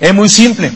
Es 0.00 0.14
muy 0.14 0.30
simple. 0.30 0.72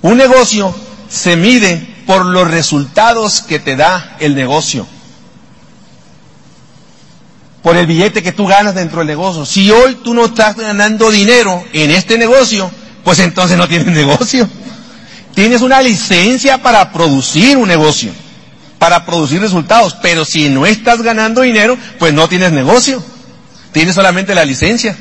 Un 0.00 0.16
negocio 0.16 0.74
se 1.08 1.36
mide 1.36 1.86
por 2.06 2.24
los 2.24 2.50
resultados 2.50 3.42
que 3.42 3.60
te 3.60 3.76
da 3.76 4.16
el 4.20 4.34
negocio. 4.34 4.86
Por 7.62 7.76
el 7.76 7.86
billete 7.86 8.22
que 8.22 8.32
tú 8.32 8.46
ganas 8.46 8.74
dentro 8.74 9.00
del 9.00 9.06
negocio. 9.06 9.44
Si 9.44 9.70
hoy 9.70 9.98
tú 10.02 10.14
no 10.14 10.24
estás 10.24 10.56
ganando 10.56 11.10
dinero 11.10 11.62
en 11.74 11.90
este 11.90 12.16
negocio, 12.16 12.70
pues 13.04 13.18
entonces 13.18 13.58
no 13.58 13.68
tienes 13.68 13.88
negocio. 13.94 14.48
Tienes 15.34 15.60
una 15.60 15.82
licencia 15.82 16.62
para 16.62 16.90
producir 16.90 17.58
un 17.58 17.68
negocio, 17.68 18.12
para 18.78 19.04
producir 19.04 19.42
resultados, 19.42 19.94
pero 20.00 20.24
si 20.24 20.48
no 20.48 20.64
estás 20.64 21.02
ganando 21.02 21.42
dinero, 21.42 21.76
pues 21.98 22.14
no 22.14 22.28
tienes 22.28 22.52
negocio 22.52 23.04
tiene 23.74 23.92
solamente 23.92 24.34
la 24.34 24.44
licencia. 24.46 24.96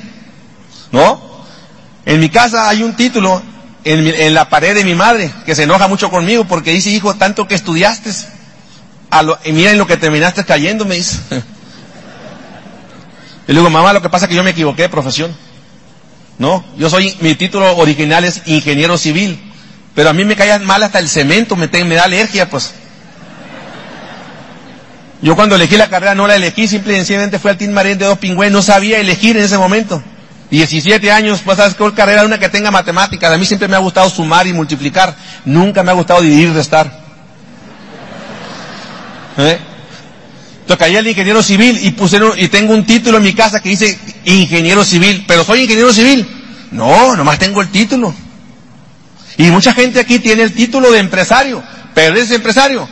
¿No? 0.91 1.21
En 2.05 2.19
mi 2.19 2.29
casa 2.29 2.67
hay 2.67 2.83
un 2.83 2.95
título 2.95 3.41
en, 3.85 4.33
la 4.33 4.49
pared 4.49 4.75
de 4.75 4.83
mi 4.83 4.95
madre 4.95 5.31
que 5.45 5.55
se 5.55 5.63
enoja 5.63 5.87
mucho 5.87 6.09
conmigo 6.09 6.45
porque 6.45 6.71
dice, 6.71 6.89
hijo, 6.89 7.15
tanto 7.15 7.47
que 7.47 7.55
estudiaste, 7.55 8.11
y 9.45 9.51
mira 9.51 9.71
en 9.71 9.77
lo 9.77 9.87
que 9.87 9.95
terminaste 9.95 10.43
cayendo, 10.43 10.83
me 10.83 10.95
dice. 10.95 11.17
Y 13.45 13.51
le 13.51 13.59
digo, 13.59 13.69
mamá, 13.69 13.91
lo 13.91 14.01
que 14.01 14.09
pasa 14.09 14.23
es 14.23 14.29
que 14.29 14.35
yo 14.35 14.43
me 14.43 14.51
equivoqué 14.51 14.83
de 14.83 14.89
profesión. 14.89 15.35
No, 16.37 16.63
yo 16.77 16.89
soy, 16.89 17.13
mi 17.19 17.35
título 17.35 17.75
original 17.75 18.23
es 18.23 18.41
ingeniero 18.45 18.97
civil, 18.97 19.37
pero 19.93 20.09
a 20.09 20.13
mí 20.13 20.23
me 20.23 20.37
cae 20.37 20.59
mal 20.59 20.81
hasta 20.81 20.99
el 20.99 21.09
cemento, 21.09 21.57
me, 21.57 21.67
me 21.67 21.95
da 21.95 22.05
alergia, 22.05 22.49
pues. 22.49 22.73
Yo 25.23 25.37
cuando 25.37 25.55
elegí 25.55 25.77
la 25.77 25.89
carrera 25.89 26.13
no 26.13 26.27
la 26.27 26.35
elegí, 26.35 26.67
simple 26.67 26.93
y 26.93 26.97
sencillamente 26.97 27.39
fue 27.39 27.51
al 27.51 27.57
Team 27.57 27.71
Marín 27.71 27.97
de 27.97 28.03
dos 28.03 28.17
pingües, 28.17 28.51
no 28.51 28.61
sabía 28.61 28.99
elegir 28.99 29.37
en 29.37 29.43
ese 29.43 29.57
momento. 29.57 30.03
17 30.51 31.11
años, 31.13 31.39
pues 31.45 31.55
sabes 31.55 31.75
qué 31.75 31.93
carrera 31.93 32.25
una 32.25 32.37
que 32.37 32.49
tenga 32.49 32.71
matemáticas. 32.71 33.31
A 33.31 33.37
mí 33.37 33.45
siempre 33.45 33.69
me 33.69 33.77
ha 33.77 33.79
gustado 33.79 34.09
sumar 34.09 34.45
y 34.47 34.53
multiplicar. 34.53 35.15
Nunca 35.45 35.81
me 35.81 35.91
ha 35.91 35.93
gustado 35.93 36.19
dividir 36.19 36.49
y 36.49 36.51
restar. 36.51 36.91
¿Eh? 39.37 39.59
Entonces 40.59 40.77
caí 40.77 41.09
ingeniero 41.09 41.41
civil 41.41 41.79
y 41.81 41.91
pusieron, 41.91 42.33
y 42.37 42.49
tengo 42.49 42.73
un 42.73 42.85
título 42.85 43.17
en 43.17 43.23
mi 43.23 43.33
casa 43.33 43.61
que 43.61 43.69
dice 43.69 43.97
ingeniero 44.25 44.83
civil, 44.83 45.23
pero 45.25 45.45
soy 45.45 45.61
ingeniero 45.61 45.93
civil. 45.93 46.27
No, 46.71 47.15
nomás 47.15 47.39
tengo 47.39 47.61
el 47.61 47.69
título. 47.69 48.13
Y 49.37 49.43
mucha 49.51 49.73
gente 49.73 50.01
aquí 50.01 50.19
tiene 50.19 50.43
el 50.43 50.53
título 50.53 50.91
de 50.91 50.99
empresario, 50.99 51.63
pero 51.93 52.17
es 52.17 52.29
empresario. 52.29 52.89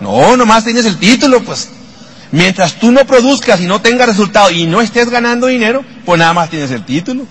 No, 0.00 0.36
nomás 0.36 0.64
tienes 0.64 0.86
el 0.86 0.98
título, 0.98 1.42
pues. 1.42 1.68
Mientras 2.30 2.74
tú 2.74 2.90
no 2.92 3.06
produzcas 3.06 3.60
y 3.60 3.66
no 3.66 3.80
tengas 3.80 4.08
resultado 4.08 4.50
y 4.50 4.66
no 4.66 4.80
estés 4.80 5.08
ganando 5.08 5.46
dinero, 5.46 5.84
pues 6.04 6.18
nada 6.18 6.34
más 6.34 6.50
tienes 6.50 6.70
el 6.70 6.84
título. 6.84 7.26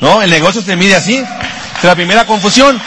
No, 0.00 0.22
el 0.22 0.30
negocio 0.30 0.62
se 0.62 0.76
mide 0.76 0.96
así. 0.96 1.16
Es 1.16 1.84
la 1.84 1.94
primera 1.94 2.26
confusión. 2.26 2.80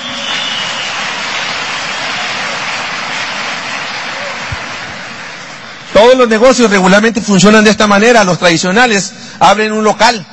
Todos 5.93 6.17
los 6.17 6.27
negocios 6.27 6.71
regularmente 6.71 7.21
funcionan 7.21 7.63
de 7.63 7.69
esta 7.69 7.85
manera. 7.85 8.23
Los 8.23 8.39
tradicionales 8.39 9.13
abren 9.39 9.71
un 9.71 9.83
local. 9.83 10.25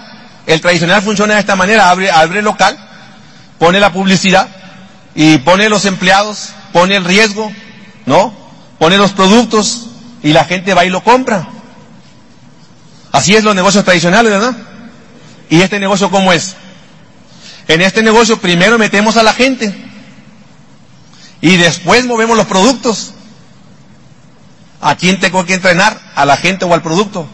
El 0.46 0.60
tradicional 0.62 1.02
funciona 1.02 1.34
de 1.34 1.40
esta 1.40 1.54
manera. 1.54 1.90
Abre, 1.90 2.10
abre 2.10 2.40
local, 2.40 2.78
pone 3.58 3.78
la 3.78 3.92
publicidad 3.92 4.48
y 5.14 5.36
pone 5.38 5.68
los 5.68 5.84
empleados, 5.84 6.48
pone 6.72 6.96
el 6.96 7.04
riesgo, 7.04 7.52
¿no? 8.06 8.39
Pone 8.80 8.96
los 8.96 9.12
productos 9.12 9.88
y 10.22 10.32
la 10.32 10.46
gente 10.46 10.72
va 10.72 10.86
y 10.86 10.88
lo 10.88 11.04
compra. 11.04 11.46
Así 13.12 13.36
es 13.36 13.44
los 13.44 13.54
negocios 13.54 13.84
tradicionales, 13.84 14.32
¿verdad? 14.32 14.56
¿Y 15.50 15.60
este 15.60 15.78
negocio 15.78 16.10
cómo 16.10 16.32
es? 16.32 16.54
En 17.68 17.82
este 17.82 18.02
negocio 18.02 18.40
primero 18.40 18.78
metemos 18.78 19.18
a 19.18 19.22
la 19.22 19.34
gente 19.34 19.74
y 21.42 21.58
después 21.58 22.06
movemos 22.06 22.38
los 22.38 22.46
productos. 22.46 23.12
¿A 24.80 24.96
quién 24.96 25.20
tengo 25.20 25.44
que 25.44 25.52
entrenar? 25.52 26.00
¿A 26.14 26.24
la 26.24 26.38
gente 26.38 26.64
o 26.64 26.72
al 26.72 26.80
producto? 26.80 27.28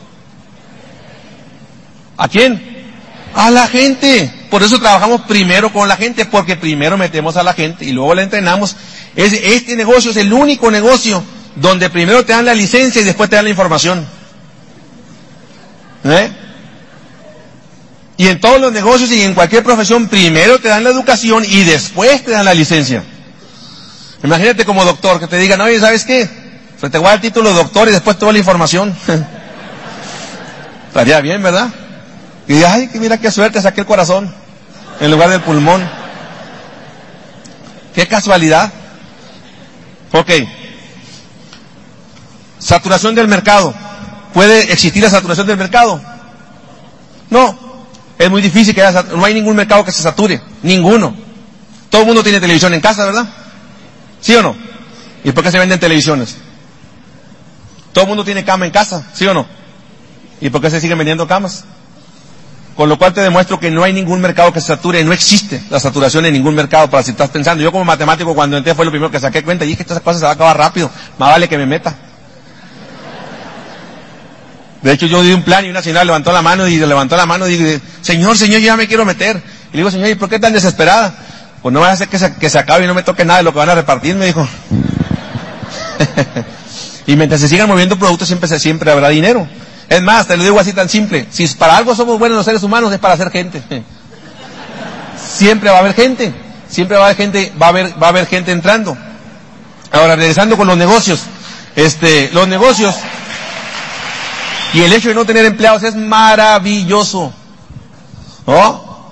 ¿A 2.17 2.27
quién? 2.27 2.91
A 3.37 3.51
la 3.51 3.69
gente. 3.69 4.49
Por 4.51 4.65
eso 4.65 4.81
trabajamos 4.81 5.21
primero 5.29 5.73
con 5.73 5.87
la 5.89 5.97
gente, 5.97 6.25
porque 6.25 6.57
primero 6.57 6.97
metemos 6.97 7.37
a 7.37 7.45
la 7.45 7.53
gente 7.53 7.85
y 7.85 7.93
luego 7.93 8.17
la 8.17 8.23
entrenamos. 8.23 8.75
Este 9.15 9.77
negocio 9.77 10.11
es 10.11 10.17
el 10.17 10.33
único 10.33 10.73
negocio 10.73 11.23
donde 11.57 11.91
primero 11.91 12.25
te 12.25 12.33
dan 12.33 12.45
la 12.45 12.55
licencia 12.55 13.01
y 13.01 13.05
después 13.05 13.29
te 13.29 13.37
dan 13.37 13.45
la 13.47 13.51
información. 13.51 14.07
¿Eh? 16.05 16.31
Y 18.19 18.29
en 18.29 18.41
todos 18.41 18.61
los 18.61 18.73
negocios 18.73 19.11
y 19.11 19.23
en 19.23 19.35
cualquier 19.35 19.63
profesión, 19.63 20.09
primero 20.09 20.59
te 20.59 20.69
dan 20.69 20.85
la 20.85 20.91
educación 20.91 21.45
y 21.47 21.65
después 21.65 22.25
te 22.25 22.31
dan 22.31 22.45
la 22.45 22.55
licencia. 22.55 23.03
Imagínate 24.23 24.65
como 24.65 24.85
doctor 24.85 25.21
que 25.21 25.27
te 25.27 25.39
digan, 25.39 25.61
oye, 25.61 25.79
¿sabes 25.79 26.05
qué? 26.05 26.29
Te 26.81 26.99
voy 26.99 27.07
a 27.07 27.11
dar 27.11 27.15
el 27.17 27.21
título 27.21 27.51
de 27.51 27.57
doctor 27.57 27.89
y 27.89 27.93
después 27.93 28.19
toda 28.19 28.33
la 28.33 28.39
información. 28.39 28.97
Estaría 30.89 31.21
bien, 31.21 31.43
¿verdad? 31.43 31.69
Y 32.49 32.63
ay, 32.63 32.89
mira 32.95 33.19
qué 33.19 33.31
suerte, 33.31 33.61
saqué 33.61 33.81
el 33.81 33.87
corazón 33.87 34.33
en 35.01 35.11
lugar 35.11 35.29
del 35.29 35.41
pulmón. 35.41 35.87
Qué 37.95 38.07
casualidad. 38.07 38.73
Ok. 40.13 40.31
Saturación 42.59 43.15
del 43.15 43.29
mercado. 43.29 43.75
¿Puede 44.33 44.73
existir 44.73 45.03
la 45.03 45.11
saturación 45.11 45.47
del 45.47 45.57
mercado? 45.57 46.01
No. 47.31 47.59
Es 48.19 48.31
muy 48.31 48.41
difícil 48.41 48.75
que 48.75 48.83
haya, 48.83 49.03
no 49.03 49.25
hay 49.25 49.35
ningún 49.35 49.57
mercado 49.57 49.85
que 49.85 49.93
se 49.93 50.03
sature. 50.03 50.41
Ninguno. 50.63 51.15
Todo 51.91 52.03
el 52.03 52.07
mundo 52.07 52.23
tiene 52.23 52.41
televisión 52.41 52.73
en 52.75 52.81
casa, 52.81 53.05
¿verdad? 53.05 53.27
¿Sí 54.21 54.35
o 54.35 54.43
no? 54.43 54.57
¿Y 55.25 55.33
por 55.33 55.45
qué 55.45 55.51
se 55.51 55.59
venden 55.59 55.79
televisiones? 55.79 56.37
Todo 57.93 58.05
el 58.05 58.09
mundo 58.09 58.25
tiene 58.25 58.45
cama 58.45 58.67
en 58.67 58.73
casa, 58.73 59.07
¿sí 59.15 59.27
o 59.27 59.35
no? 59.35 59.47
¿Y 60.41 60.51
por 60.51 60.61
qué 60.61 60.71
se 60.71 60.81
siguen 60.81 60.99
vendiendo 60.99 61.27
camas? 61.27 61.65
Con 62.77 62.91
lo 62.91 62.99
cual 62.99 63.15
te 63.15 63.23
demuestro 63.23 63.59
que 63.59 63.71
no 63.71 63.83
hay 63.83 63.95
ningún 63.95 64.21
mercado 64.21 64.53
que 64.53 64.61
se 64.61 64.67
sature, 64.67 65.03
no 65.03 65.15
existe 65.15 65.63
la 65.71 65.81
saturación 65.81 66.27
en 66.27 66.35
ningún 66.35 66.55
mercado 66.55 66.91
para 66.91 67.03
si 67.03 67.13
estás 67.13 67.31
pensando. 67.31 67.65
Yo 67.65 67.73
como 67.73 67.87
matemático 67.87 68.35
cuando 68.35 68.59
entré 68.59 68.75
fue 68.75 68.85
lo 68.85 68.91
primero 68.91 69.11
que 69.11 69.19
saqué 69.19 69.43
cuenta 69.43 69.65
y 69.65 69.69
dije 69.69 69.79
que 69.79 69.83
estas 69.85 70.03
cosas 70.03 70.21
se 70.21 70.25
van 70.27 70.33
a 70.33 70.35
acabar 70.35 70.59
rápido, 70.59 70.91
más 71.19 71.31
vale 71.31 71.49
que 71.49 71.57
me 71.57 71.65
meta. 71.65 71.97
De 74.83 74.93
hecho 74.93 75.07
yo 75.07 75.23
di 75.23 75.33
un 75.33 75.43
plan 75.43 75.65
y 75.65 75.71
una 75.71 75.83
señora 75.83 76.05
levantó 76.05 76.33
la 76.33 76.43
mano 76.43 76.69
y 76.69 76.79
levantó 76.79 77.17
la 77.17 77.27
mano 77.27 77.49
y 77.49 77.57
dije, 77.57 77.81
Señor, 78.03 78.37
Señor, 78.37 78.61
yo 78.61 78.67
ya 78.67 78.77
me 78.77 78.87
quiero 78.87 79.05
meter. 79.05 79.37
Y 79.37 79.73
le 79.73 79.79
digo, 79.79 79.91
Señor, 79.91 80.09
¿y 80.09 80.15
por 80.15 80.29
qué 80.29 80.39
tan 80.39 80.53
desesperada? 80.53 81.15
Pues 81.63 81.73
no 81.73 81.81
va 81.81 81.89
a 81.89 81.93
hacer 81.93 82.09
que 82.09 82.19
se, 82.19 82.35
que 82.35 82.51
se 82.51 82.59
acabe 82.59 82.85
y 82.85 82.87
no 82.87 82.95
me 82.95 83.03
toque 83.03 83.25
nada 83.25 83.39
de 83.39 83.45
lo 83.45 83.53
que 83.53 83.59
van 83.59 83.71
a 83.71 83.75
repartir, 83.75 84.15
me 84.15 84.27
dijo. 84.27 84.47
y 87.07 87.17
mientras 87.17 87.41
se 87.41 87.49
sigan 87.49 87.69
moviendo 87.69 87.99
productos 87.99 88.29
siempre, 88.29 88.59
siempre 88.59 88.91
habrá 88.91 89.09
dinero. 89.09 89.49
Es 89.89 90.03
más, 90.03 90.27
te 90.27 90.37
lo 90.37 90.45
digo 90.45 90.59
así 90.59 90.73
tan 90.73 90.89
simple. 90.89 91.27
Si 91.31 91.47
para 91.49 91.77
algo 91.77 91.95
somos 91.95 92.19
buenos 92.19 92.37
los 92.37 92.45
seres 92.45 92.63
humanos 92.63 92.93
es 92.93 92.99
para 92.99 93.15
hacer 93.15 93.31
gente. 93.31 93.63
Siempre 95.37 95.71
va 95.71 95.77
a 95.77 95.81
haber 95.81 95.95
gente. 95.95 96.33
Siempre 96.69 96.97
va 96.97 97.05
a 97.05 97.07
haber 97.07 97.17
gente, 97.17 97.53
va 97.61 97.67
a 97.67 97.69
haber, 97.71 98.03
va 98.03 98.07
a 98.07 98.11
haber 98.11 98.27
gente 98.27 98.53
entrando. 98.53 98.97
Ahora, 99.93 100.17
regresando 100.17 100.57
con 100.57 100.67
los 100.67 100.77
negocios. 100.77 101.21
Este, 101.75 102.31
los 102.33 102.49
negocios 102.49 102.95
y 104.77 104.83
el 104.83 104.93
hecho 104.93 105.09
de 105.09 105.15
no 105.15 105.25
tener 105.25 105.47
empleados 105.47 105.83
es 105.85 105.97
maravilloso. 105.97 107.33
¿No? 108.47 109.11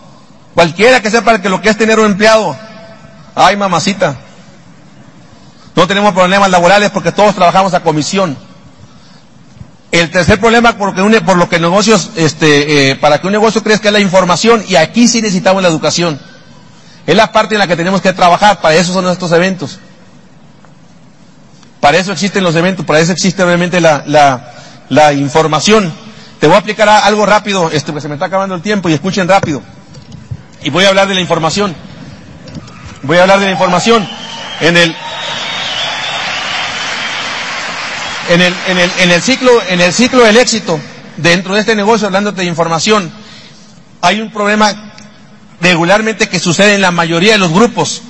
Cualquiera 0.55 1.01
que 1.01 1.11
sepa 1.11 1.41
que 1.41 1.49
lo 1.49 1.63
que 1.63 1.71
es 1.71 1.79
tener 1.79 1.99
un 1.99 2.05
empleado. 2.05 2.55
Ay, 3.35 3.57
mamacita. 3.57 4.15
No 5.75 5.87
tenemos 5.87 6.13
problemas 6.13 6.51
laborales 6.51 6.91
porque 6.91 7.13
todos 7.13 7.35
trabajamos 7.35 7.73
a 7.73 7.81
comisión. 7.81 8.37
El 9.91 10.11
tercer 10.11 10.39
problema 10.39 10.77
por 10.77 10.95
lo 10.95 11.11
que, 11.11 11.21
por 11.23 11.39
lo 11.39 11.49
que 11.49 11.59
negocios, 11.59 12.11
este, 12.15 12.91
eh, 12.91 12.97
para 12.97 13.23
que 13.23 13.27
un 13.27 13.33
negocio 13.33 13.63
crezca 13.63 13.89
es 13.89 13.95
la 13.95 14.01
información 14.01 14.63
y 14.69 14.77
aquí 14.77 15.09
sí 15.09 15.23
necesitamos 15.23 15.63
la 15.63 15.71
educación. 15.71 16.21
Es 17.07 17.17
la 17.17 17.33
parte 17.33 17.55
en 17.55 17.61
la 17.61 17.67
que 17.67 17.77
tenemos 17.77 18.03
que 18.03 18.13
trabajar, 18.13 18.61
para 18.61 18.75
eso 18.75 18.93
son 18.93 19.09
estos 19.09 19.33
eventos. 19.33 19.79
Para 21.81 21.97
eso 21.97 22.13
existen 22.13 22.45
los 22.45 22.55
eventos, 22.55 22.85
para 22.85 23.01
eso 23.01 23.13
existe 23.13 23.43
obviamente 23.43 23.81
la, 23.81 24.05
la, 24.07 24.55
la 24.89 25.13
información. 25.13 25.93
Te 26.41 26.47
voy 26.47 26.57
a 26.57 26.59
aplicar 26.59 26.89
algo 26.89 27.25
rápido, 27.27 27.71
este, 27.71 27.93
que 27.93 28.01
se 28.01 28.09
me 28.09 28.15
está 28.15 28.27
acabando 28.27 28.55
el 28.55 28.63
tiempo 28.63 28.89
y 28.89 28.93
escuchen 28.95 29.29
rápido. 29.29 29.63
Y 30.63 30.71
voy 30.71 30.85
a 30.85 30.89
hablar 30.89 31.09
de 31.09 31.15
la 31.15 31.21
información. 31.21 31.75
Voy 33.03 33.19
a 33.19 33.23
hablar 33.23 33.39
de 33.41 33.47
la 33.47 33.53
información. 33.53 34.07
En 34.61 34.77
el, 34.77 34.95
en 38.31 38.41
el, 38.41 38.55
en 38.69 38.79
el, 38.79 38.91
en 39.01 39.11
el 39.11 39.23
ciclo, 39.23 39.51
en 39.69 39.81
el 39.81 39.93
ciclo 39.93 40.25
del 40.25 40.37
éxito, 40.37 40.79
dentro 41.17 41.55
de 41.55 41.61
este 41.61 41.77
negocio, 41.77 42.07
hablándote 42.07 42.43
de 42.43 42.47
información, 42.47 43.11
hay 44.01 44.21
un 44.21 44.31
problema 44.31 44.93
regularmente 45.61 46.29
que 46.29 46.39
sucede 46.39 46.75
en 46.75 46.81
la 46.83 46.91
mayoría 46.91 47.33
de 47.33 47.39
los 47.39 47.53
grupos. 47.53 48.03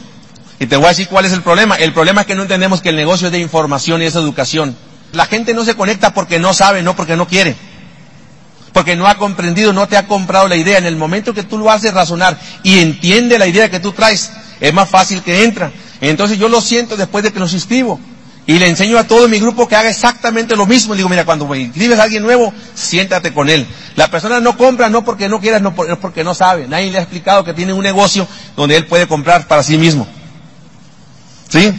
Y 0.58 0.66
te 0.66 0.76
voy 0.76 0.86
a 0.86 0.90
decir 0.90 1.08
cuál 1.08 1.24
es 1.24 1.32
el 1.32 1.42
problema. 1.42 1.76
El 1.76 1.92
problema 1.92 2.22
es 2.22 2.26
que 2.26 2.34
no 2.34 2.42
entendemos 2.42 2.80
que 2.80 2.90
el 2.90 2.96
negocio 2.96 3.28
es 3.28 3.32
de 3.32 3.38
información 3.40 4.02
y 4.02 4.06
es 4.06 4.14
educación. 4.14 4.76
La 5.14 5.26
gente 5.26 5.54
no 5.54 5.64
se 5.64 5.74
conecta 5.74 6.12
porque 6.12 6.38
no 6.38 6.52
sabe, 6.52 6.82
no 6.82 6.96
porque 6.96 7.16
no 7.16 7.26
quiere. 7.26 7.56
Porque 8.72 8.96
no 8.96 9.06
ha 9.06 9.16
comprendido, 9.16 9.72
no 9.72 9.86
te 9.86 9.96
ha 9.96 10.06
comprado 10.06 10.48
la 10.48 10.56
idea. 10.56 10.78
En 10.78 10.86
el 10.86 10.96
momento 10.96 11.32
que 11.32 11.44
tú 11.44 11.58
lo 11.58 11.70
haces 11.70 11.94
razonar 11.94 12.38
y 12.62 12.80
entiende 12.80 13.38
la 13.38 13.46
idea 13.46 13.70
que 13.70 13.80
tú 13.80 13.92
traes, 13.92 14.32
es 14.60 14.74
más 14.74 14.88
fácil 14.88 15.22
que 15.22 15.44
entra. 15.44 15.72
Entonces 16.00 16.38
yo 16.38 16.48
lo 16.48 16.60
siento 16.60 16.96
después 16.96 17.22
de 17.24 17.32
que 17.32 17.38
los 17.38 17.52
inscribo. 17.52 18.00
Y 18.46 18.58
le 18.58 18.66
enseño 18.66 18.98
a 18.98 19.04
todo 19.04 19.26
mi 19.26 19.38
grupo 19.38 19.66
que 19.66 19.74
haga 19.74 19.88
exactamente 19.88 20.54
lo 20.54 20.66
mismo. 20.66 20.94
Digo, 20.94 21.08
mira, 21.08 21.24
cuando 21.24 21.54
inscribes 21.54 21.98
a 21.98 22.02
alguien 22.02 22.22
nuevo, 22.22 22.52
siéntate 22.74 23.32
con 23.32 23.48
él. 23.48 23.66
La 23.96 24.10
persona 24.10 24.38
no 24.40 24.58
compra 24.58 24.90
no 24.90 25.02
porque 25.02 25.30
no 25.30 25.40
quiera, 25.40 25.60
no 25.60 25.74
porque 25.74 26.24
no 26.24 26.34
sabe. 26.34 26.68
Nadie 26.68 26.90
le 26.90 26.98
ha 26.98 27.02
explicado 27.02 27.42
que 27.42 27.54
tiene 27.54 27.72
un 27.72 27.82
negocio 27.82 28.28
donde 28.54 28.76
él 28.76 28.86
puede 28.86 29.08
comprar 29.08 29.46
para 29.46 29.62
sí 29.62 29.78
mismo. 29.78 30.06
¿Sí? 31.48 31.72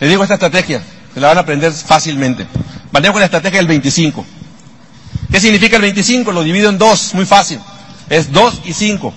Le 0.00 0.08
digo 0.08 0.22
esta 0.22 0.34
estrategia, 0.34 0.82
se 1.12 1.20
la 1.20 1.28
van 1.28 1.36
a 1.38 1.40
aprender 1.42 1.72
fácilmente. 1.72 2.46
Manejo 2.90 3.18
la 3.18 3.26
estrategia 3.26 3.58
del 3.58 3.66
25. 3.68 4.24
¿Qué 5.30 5.38
significa 5.40 5.76
el 5.76 5.82
25? 5.82 6.32
Lo 6.32 6.42
divido 6.42 6.70
en 6.70 6.78
dos, 6.78 7.14
muy 7.14 7.26
fácil. 7.26 7.60
Es 8.08 8.32
2 8.32 8.62
y 8.64 8.72
5. 8.72 9.12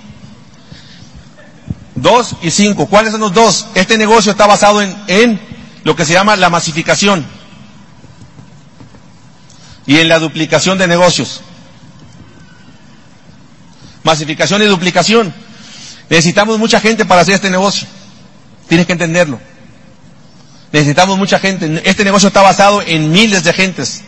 2 1.96 2.36
y 2.44 2.52
5. 2.52 2.86
¿Cuáles 2.88 3.12
son 3.12 3.22
los 3.22 3.34
dos? 3.34 3.68
Este 3.76 3.98
negocio 3.98 4.32
está 4.32 4.46
basado 4.46 4.82
en, 4.82 4.96
en 5.08 5.40
lo 5.84 5.96
que 5.96 6.06
se 6.06 6.14
llama 6.14 6.36
la 6.36 6.50
masificación 6.50 7.26
y 9.86 9.98
en 9.98 10.10
la 10.10 10.20
duplicación 10.20 10.78
de 10.78 10.88
negocios. 10.88 11.42
Masificación 14.04 14.62
y 14.62 14.66
duplicación. 14.66 15.34
Necesitamos 16.10 16.60
mucha 16.60 16.80
gente 16.80 17.06
para 17.06 17.22
hacer 17.22 17.36
este 17.36 17.50
negocio. 17.50 17.88
Tienes 18.68 18.86
que 18.86 18.94
entenderlo. 18.94 19.40
Necesitamos 20.74 21.20
mucha 21.20 21.38
gente. 21.38 21.82
Este 21.86 22.04
negocio 22.04 22.30
está 22.30 22.42
basado 22.42 22.82
en 22.82 23.12
miles 23.12 23.44
de 23.44 23.54
gentes. 23.54 24.02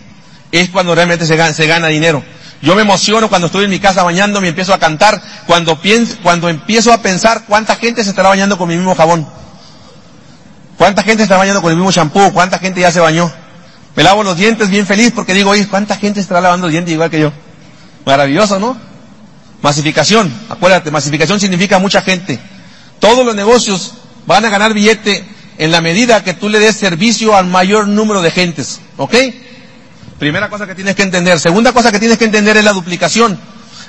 Es 0.51 0.71
cuando 0.71 0.95
realmente 0.95 1.27
se 1.27 1.35
gana, 1.35 1.53
se 1.53 1.67
dinero. 1.89 2.23
Yo 2.61 2.73
me 2.73 2.81
emociono 2.81 3.29
cuando 3.29 3.47
estoy 3.47 3.65
en 3.65 3.69
mi 3.69 3.79
casa 3.79 4.01
bañando, 4.01 4.43
y 4.43 4.47
empiezo 4.47 4.73
a 4.73 4.79
cantar, 4.79 5.21
cuando, 5.45 5.79
pienso, 5.79 6.15
cuando 6.23 6.49
empiezo 6.49 6.91
a 6.91 7.03
pensar 7.03 7.43
cuánta 7.47 7.75
gente 7.75 8.03
se 8.03 8.09
estará 8.09 8.29
bañando 8.29 8.57
con 8.57 8.67
mi 8.67 8.75
mismo 8.75 8.95
jabón. 8.95 9.27
¿Cuánta 10.75 11.03
gente 11.03 11.21
está 11.21 11.37
bañando 11.37 11.61
con 11.61 11.69
el 11.69 11.77
mismo 11.77 11.91
champú? 11.91 12.33
¿Cuánta 12.33 12.57
gente 12.57 12.81
ya 12.81 12.91
se 12.91 12.99
bañó? 12.99 13.31
Me 13.95 14.01
lavo 14.01 14.23
los 14.23 14.35
dientes 14.35 14.67
bien 14.67 14.87
feliz 14.87 15.11
porque 15.13 15.35
digo, 15.35 15.51
oye, 15.51 15.67
¿cuánta 15.67 15.95
gente 15.95 16.19
estará 16.19 16.41
lavando 16.41 16.65
los 16.65 16.71
dientes 16.71 16.91
igual 16.91 17.11
que 17.11 17.19
yo? 17.19 17.31
Maravilloso, 18.07 18.59
¿no? 18.59 18.75
Masificación. 19.61 20.33
Acuérdate, 20.49 20.89
masificación 20.89 21.39
significa 21.39 21.77
mucha 21.77 22.01
gente. 22.01 22.39
Todos 22.99 23.23
los 23.23 23.35
negocios 23.35 23.93
van 24.25 24.45
a 24.45 24.49
ganar 24.49 24.73
billete 24.73 25.34
en 25.57 25.71
la 25.71 25.81
medida 25.81 26.23
que 26.23 26.33
tú 26.33 26.49
le 26.49 26.59
des 26.59 26.75
servicio 26.75 27.35
al 27.35 27.47
mayor 27.47 27.87
número 27.87 28.21
de 28.21 28.31
gentes. 28.31 28.81
¿Ok? 28.97 29.15
Primera 30.19 30.49
cosa 30.49 30.65
que 30.65 30.75
tienes 30.75 30.95
que 30.95 31.03
entender. 31.03 31.39
Segunda 31.39 31.73
cosa 31.73 31.91
que 31.91 31.99
tienes 31.99 32.17
que 32.17 32.25
entender 32.25 32.57
es 32.57 32.63
la 32.63 32.73
duplicación. 32.73 33.39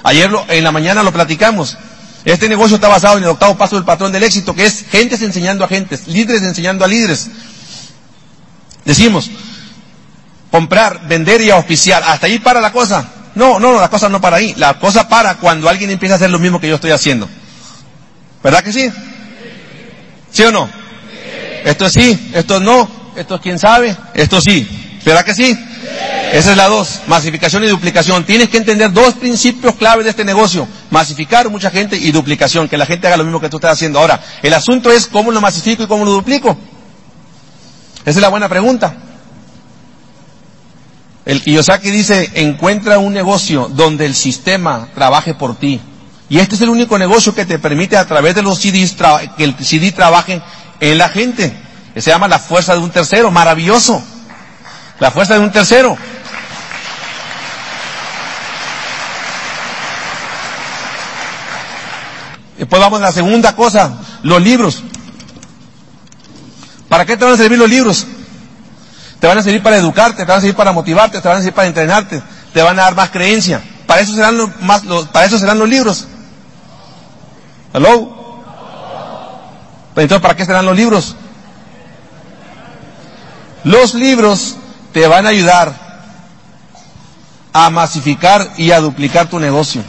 Ayer 0.03 0.31
en 0.49 0.65
la 0.65 0.73
mañana 0.73 1.03
lo 1.03 1.13
platicamos. 1.13 1.77
Este 2.25 2.49
negocio 2.49 2.77
está 2.77 2.89
basado 2.89 3.19
en 3.19 3.25
el 3.25 3.31
octavo 3.31 3.57
paso 3.57 3.77
del 3.77 3.85
patrón 3.85 4.11
del 4.11 4.25
éxito, 4.25 4.55
que 4.55 4.67
es 4.67 4.85
gentes 4.91 5.23
enseñando 5.23 5.65
a 5.65 5.69
gentes, 5.69 6.09
líderes 6.09 6.43
enseñando 6.43 6.85
a 6.85 6.89
líderes. 6.89 7.29
Decimos, 8.85 9.31
comprar, 10.51 11.07
vender 11.07 11.41
y 11.41 11.51
auspiciar. 11.51 12.03
¿Hasta 12.05 12.27
ahí 12.27 12.41
para 12.41 12.61
la 12.61 12.73
cosa? 12.73 13.09
No, 13.37 13.61
no, 13.61 13.81
la 13.81 13.89
cosa 13.89 14.09
no 14.09 14.21
para 14.21 14.39
ahí. 14.39 14.55
La 14.57 14.79
cosa 14.79 15.09
para 15.09 15.37
cuando 15.37 15.69
alguien 15.69 15.91
empieza 15.91 16.15
a 16.15 16.17
hacer 16.17 16.31
lo 16.31 16.39
mismo 16.39 16.61
que 16.61 16.69
yo 16.69 16.77
estoy 16.77 16.91
haciendo. 16.91 17.29
¿Verdad 18.43 18.65
que 18.65 18.73
sí? 18.73 18.91
¿Sí 20.33 20.43
o 20.43 20.51
no? 20.53 20.69
Esto 21.67 21.91
sí, 21.91 22.31
esto 22.33 22.61
no, 22.61 22.89
esto 23.17 23.41
quién 23.41 23.59
sabe, 23.59 23.97
esto 24.15 24.41
sí. 24.41 25.01
¿Verdad 25.05 25.25
que 25.25 25.35
sí? 25.35 25.59
Esa 26.33 26.53
es 26.53 26.57
la 26.57 26.69
dos, 26.69 27.01
masificación 27.09 27.65
y 27.65 27.67
duplicación. 27.67 28.25
Tienes 28.25 28.49
que 28.51 28.59
entender 28.59 28.93
dos 28.93 29.15
principios 29.15 29.75
claves 29.75 30.05
de 30.05 30.11
este 30.11 30.25
negocio. 30.25 30.69
Masificar 30.91 31.51
mucha 31.51 31.69
gente 31.73 31.97
y 31.97 32.13
duplicación, 32.13 32.69
que 32.69 32.77
la 32.77 32.87
gente 32.87 33.09
haga 33.09 33.17
lo 33.17 33.25
mismo 33.25 33.41
que 33.41 33.49
tú 33.49 33.57
estás 33.57 33.73
haciendo. 33.73 33.99
Ahora, 33.99 34.21
el 34.45 34.55
asunto 34.55 34.93
es 34.93 35.09
cómo 35.09 35.33
lo 35.33 35.41
masifico 35.41 35.83
y 35.83 35.89
cómo 35.89 36.05
lo 36.05 36.13
duplico. 36.13 36.57
Esa 38.03 38.11
es 38.11 38.23
la 38.23 38.29
buena 38.29 38.49
pregunta. 38.49 38.95
El 41.25 41.43
Kiyosaki 41.43 41.91
dice, 41.91 42.31
encuentra 42.35 43.01
un 43.01 43.13
negocio 43.13 43.69
donde 43.75 44.07
el 44.07 44.15
sistema 44.15 44.87
trabaje 44.95 45.35
por 45.35 45.57
ti. 45.57 45.81
Y 46.29 46.39
este 46.39 46.57
es 46.57 46.61
el 46.61 46.69
único 46.69 46.99
negocio 46.99 47.35
que 47.35 47.47
te 47.47 47.59
permite 47.59 47.97
a 47.97 48.07
través 48.07 48.35
de 48.35 48.43
los 48.43 48.59
CDs 48.59 48.97
que 49.37 49.45
el 49.45 49.55
CD 49.59 49.93
trabaje 49.93 50.43
en 50.81 50.99
la 50.99 51.09
gente. 51.09 51.57
Que 51.95 52.03
se 52.03 52.11
llama 52.11 52.29
la 52.29 52.39
fuerza 52.39 52.75
de 52.75 52.81
un 52.81 52.91
tercero. 52.91 53.31
Maravilloso. 53.31 54.03
La 54.99 55.11
fuerza 55.11 55.35
de 55.35 55.41
un 55.41 55.53
tercero. 55.53 55.97
Después 62.59 62.81
vamos 62.81 63.01
a 63.01 63.03
la 63.03 63.13
segunda 63.13 63.55
cosa, 63.55 63.99
los 64.23 64.41
libros. 64.41 64.83
¿Para 66.89 67.05
qué 67.05 67.17
te 67.17 67.25
van 67.25 67.35
a 67.35 67.37
servir 67.37 67.59
los 67.59 67.69
libros? 67.69 68.07
Te 69.21 69.27
van 69.27 69.39
a 69.39 69.43
servir 69.43 69.63
para 69.63 69.77
educarte, 69.77 70.25
te 70.25 70.29
van 70.29 70.39
a 70.39 70.41
servir 70.41 70.57
para 70.57 70.73
motivarte, 70.73 71.21
te 71.21 71.29
van 71.29 71.37
a 71.37 71.41
servir 71.41 71.55
para 71.55 71.69
entrenarte, 71.69 72.23
te 72.53 72.63
van 72.63 72.79
a 72.79 72.83
dar 72.83 72.95
más 72.95 73.11
creencia. 73.11 73.63
Para 73.87 74.01
eso 74.01 74.15
serán 74.15 74.37
los, 74.37 74.61
más, 74.63 74.83
para 75.13 75.27
eso 75.27 75.39
serán 75.39 75.59
los 75.59 75.69
libros. 75.69 76.07
¿Hello? 77.77 78.43
Entonces, 79.91 80.21
¿para 80.21 80.35
qué 80.35 80.47
serán 80.47 80.65
los 80.65 80.75
libros? 80.75 81.15
Los 83.65 83.93
libros 83.93 84.57
te 84.95 85.07
van 85.07 85.27
a 85.27 85.29
ayudar 85.29 85.75
a 87.53 87.69
masificar 87.69 88.55
y 88.57 88.71
a 88.71 88.81
duplicar 88.81 89.29
tu 89.29 89.39
negocio. 89.39 89.83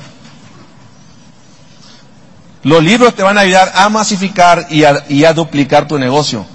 Los 2.64 2.84
libros 2.84 3.16
te 3.16 3.24
van 3.24 3.38
a 3.38 3.42
ayudar 3.42 3.72
a 3.74 3.88
masificar 3.88 4.68
y 4.70 4.84
a, 4.84 5.32
duplicar 5.32 5.88
tu 5.88 5.98
negocio. 5.98 6.46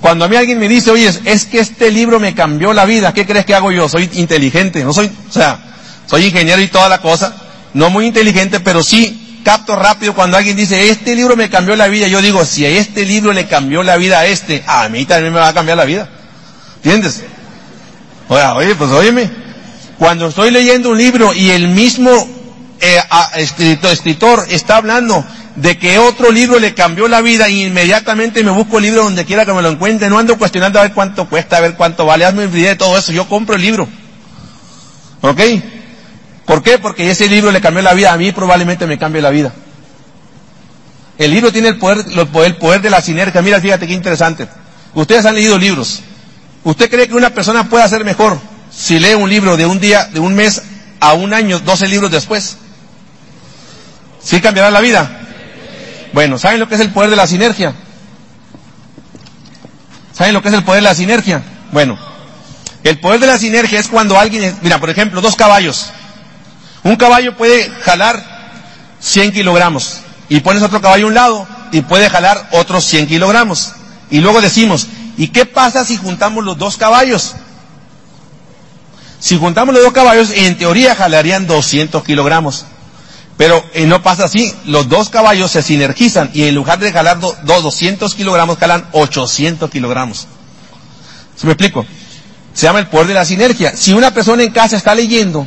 Cuando 0.00 0.24
a 0.24 0.28
mí 0.28 0.36
alguien 0.36 0.58
me 0.58 0.68
dice, 0.68 0.90
oye, 0.90 1.12
es 1.26 1.44
que 1.44 1.60
este 1.60 1.90
libro 1.90 2.18
me 2.18 2.34
cambió 2.34 2.72
la 2.72 2.86
vida, 2.86 3.12
¿qué 3.12 3.26
crees 3.26 3.44
que 3.44 3.54
hago 3.54 3.72
yo? 3.72 3.90
Soy 3.90 4.08
inteligente, 4.14 4.82
no 4.84 4.94
soy, 4.94 5.12
o 5.28 5.32
sea, 5.32 5.58
soy 6.06 6.24
ingeniero 6.24 6.62
y 6.62 6.68
toda 6.68 6.88
la 6.88 7.02
cosa, 7.02 7.34
no 7.74 7.90
muy 7.90 8.06
inteligente, 8.06 8.60
pero 8.60 8.82
sí 8.82 9.22
capto 9.42 9.76
rápido 9.76 10.14
cuando 10.14 10.36
alguien 10.36 10.56
dice, 10.56 10.90
este 10.90 11.14
libro 11.14 11.36
me 11.36 11.50
cambió 11.50 11.76
la 11.76 11.88
vida. 11.88 12.08
Yo 12.08 12.22
digo, 12.22 12.44
si 12.44 12.64
a 12.64 12.68
este 12.68 13.04
libro 13.04 13.32
le 13.32 13.46
cambió 13.46 13.82
la 13.82 13.96
vida 13.96 14.20
a 14.20 14.26
este, 14.26 14.62
a 14.66 14.88
mí 14.88 15.04
también 15.04 15.32
me 15.32 15.40
va 15.40 15.48
a 15.48 15.54
cambiar 15.54 15.76
la 15.76 15.84
vida. 15.84 16.08
¿Entiendes? 16.76 17.22
Oye, 18.28 18.74
pues 18.74 18.90
óyeme, 18.90 19.30
cuando 19.98 20.28
estoy 20.28 20.50
leyendo 20.50 20.90
un 20.90 20.98
libro 20.98 21.34
y 21.34 21.50
el 21.50 21.68
mismo 21.68 22.10
eh, 22.80 22.98
escritor, 23.36 23.92
escritor 23.92 24.46
está 24.48 24.76
hablando 24.76 25.24
de 25.56 25.78
que 25.78 25.98
otro 25.98 26.30
libro 26.32 26.58
le 26.58 26.74
cambió 26.74 27.08
la 27.08 27.20
vida 27.20 27.48
inmediatamente 27.48 28.42
me 28.42 28.50
busco 28.50 28.78
el 28.78 28.84
libro 28.84 29.04
donde 29.04 29.26
quiera 29.26 29.44
que 29.44 29.52
me 29.52 29.60
lo 29.60 29.68
encuentre, 29.68 30.08
no 30.08 30.18
ando 30.18 30.38
cuestionando 30.38 30.78
a 30.78 30.82
ver 30.82 30.94
cuánto 30.94 31.28
cuesta, 31.28 31.58
a 31.58 31.60
ver 31.60 31.74
cuánto 31.74 32.06
vale, 32.06 32.24
hazme 32.24 32.44
idea 32.44 32.70
de 32.70 32.76
todo 32.76 32.96
eso, 32.96 33.12
yo 33.12 33.28
compro 33.28 33.54
el 33.54 33.62
libro. 33.62 33.86
¿Ok? 35.20 35.40
¿Por 36.46 36.62
qué? 36.62 36.78
Porque 36.78 37.10
ese 37.10 37.28
libro 37.28 37.50
le 37.50 37.60
cambió 37.60 37.82
la 37.82 37.94
vida, 37.94 38.12
a 38.12 38.16
mí 38.16 38.32
probablemente 38.32 38.86
me 38.86 38.98
cambie 38.98 39.22
la 39.22 39.30
vida. 39.30 39.52
El 41.18 41.30
libro 41.30 41.52
tiene 41.52 41.68
el 41.68 41.78
poder, 41.78 42.04
el 42.08 42.56
poder 42.56 42.80
de 42.80 42.90
la 42.90 43.00
sinergia. 43.00 43.42
Mira, 43.42 43.60
fíjate 43.60 43.86
qué 43.86 43.92
interesante. 43.92 44.48
Ustedes 44.94 45.24
han 45.24 45.34
leído 45.34 45.58
libros. 45.58 46.00
¿Usted 46.64 46.90
cree 46.90 47.08
que 47.08 47.14
una 47.14 47.30
persona 47.30 47.68
puede 47.68 47.88
ser 47.88 48.04
mejor 48.04 48.38
si 48.70 48.98
lee 48.98 49.14
un 49.14 49.28
libro 49.28 49.56
de 49.56 49.66
un 49.66 49.78
día, 49.78 50.06
de 50.06 50.20
un 50.20 50.34
mes 50.34 50.62
a 51.00 51.12
un 51.12 51.32
año, 51.32 51.60
12 51.60 51.88
libros 51.88 52.10
después? 52.10 52.56
¿Sí 54.22 54.40
cambiará 54.40 54.70
la 54.70 54.80
vida? 54.80 55.20
Bueno, 56.12 56.38
¿saben 56.38 56.60
lo 56.60 56.68
que 56.68 56.74
es 56.74 56.80
el 56.80 56.90
poder 56.90 57.10
de 57.10 57.16
la 57.16 57.26
sinergia? 57.26 57.74
¿Saben 60.12 60.34
lo 60.34 60.42
que 60.42 60.48
es 60.48 60.54
el 60.54 60.64
poder 60.64 60.82
de 60.82 60.88
la 60.88 60.94
sinergia? 60.94 61.42
Bueno, 61.72 61.98
el 62.84 62.98
poder 63.00 63.20
de 63.20 63.26
la 63.26 63.38
sinergia 63.38 63.78
es 63.80 63.88
cuando 63.88 64.18
alguien, 64.18 64.56
mira, 64.62 64.78
por 64.78 64.90
ejemplo, 64.90 65.20
dos 65.20 65.36
caballos. 65.36 65.90
Un 66.84 66.96
caballo 66.96 67.36
puede 67.36 67.70
jalar 67.82 68.22
100 69.00 69.32
kilogramos 69.32 70.00
y 70.28 70.40
pones 70.40 70.62
otro 70.62 70.80
caballo 70.80 71.06
a 71.06 71.08
un 71.08 71.14
lado 71.14 71.48
y 71.72 71.82
puede 71.82 72.08
jalar 72.10 72.48
otros 72.52 72.84
100 72.84 73.06
kilogramos. 73.06 73.72
Y 74.10 74.20
luego 74.20 74.40
decimos, 74.40 74.88
¿y 75.16 75.28
qué 75.28 75.46
pasa 75.46 75.84
si 75.84 75.96
juntamos 75.96 76.44
los 76.44 76.58
dos 76.58 76.76
caballos? 76.76 77.34
Si 79.20 79.38
juntamos 79.38 79.74
los 79.74 79.84
dos 79.84 79.92
caballos, 79.92 80.30
en 80.34 80.58
teoría 80.58 80.94
jalarían 80.96 81.46
200 81.46 82.02
kilogramos. 82.02 82.66
Pero 83.36 83.64
eh, 83.72 83.86
no 83.86 84.02
pasa 84.02 84.24
así. 84.24 84.52
Los 84.66 84.88
dos 84.88 85.08
caballos 85.08 85.50
se 85.50 85.62
sinergizan 85.62 86.30
y 86.34 86.44
en 86.44 86.54
lugar 86.54 86.78
de 86.78 86.92
jalar 86.92 87.18
200 87.20 88.14
kilogramos, 88.14 88.58
jalan 88.58 88.86
800 88.92 89.70
kilogramos. 89.70 90.26
¿Se 91.36 91.46
me 91.46 91.52
explico? 91.52 91.86
Se 92.52 92.66
llama 92.66 92.80
el 92.80 92.88
poder 92.88 93.06
de 93.06 93.14
la 93.14 93.24
sinergia. 93.24 93.74
Si 93.76 93.92
una 93.92 94.12
persona 94.12 94.42
en 94.42 94.50
casa 94.50 94.76
está 94.76 94.94
leyendo, 94.94 95.46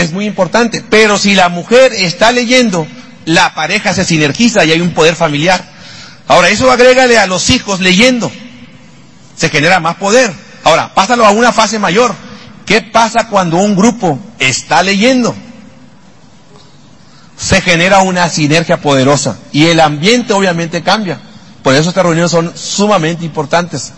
es 0.00 0.12
muy 0.12 0.26
importante. 0.26 0.84
Pero 0.88 1.18
si 1.18 1.34
la 1.34 1.48
mujer 1.48 1.92
está 1.92 2.32
leyendo, 2.32 2.86
la 3.24 3.54
pareja 3.54 3.94
se 3.94 4.04
sinergiza 4.04 4.64
y 4.64 4.72
hay 4.72 4.80
un 4.80 4.92
poder 4.92 5.14
familiar. 5.16 5.64
Ahora, 6.28 6.48
eso 6.48 6.70
agrégale 6.70 7.18
a 7.18 7.26
los 7.26 7.50
hijos 7.50 7.80
leyendo. 7.80 8.30
Se 9.36 9.48
genera 9.48 9.80
más 9.80 9.96
poder. 9.96 10.32
Ahora, 10.64 10.94
pásalo 10.94 11.26
a 11.26 11.30
una 11.30 11.52
fase 11.52 11.78
mayor. 11.78 12.14
¿Qué 12.64 12.80
pasa 12.82 13.28
cuando 13.28 13.58
un 13.58 13.76
grupo 13.76 14.18
está 14.38 14.82
leyendo? 14.82 15.34
se 17.36 17.60
genera 17.60 18.00
una 18.00 18.28
sinergia 18.28 18.80
poderosa 18.80 19.38
y 19.52 19.66
el 19.66 19.80
ambiente 19.80 20.32
obviamente 20.32 20.82
cambia. 20.82 21.20
Por 21.62 21.74
eso 21.74 21.90
estas 21.90 22.04
reuniones 22.04 22.30
son 22.30 22.52
sumamente 22.56 23.24
importantes, 23.24 23.92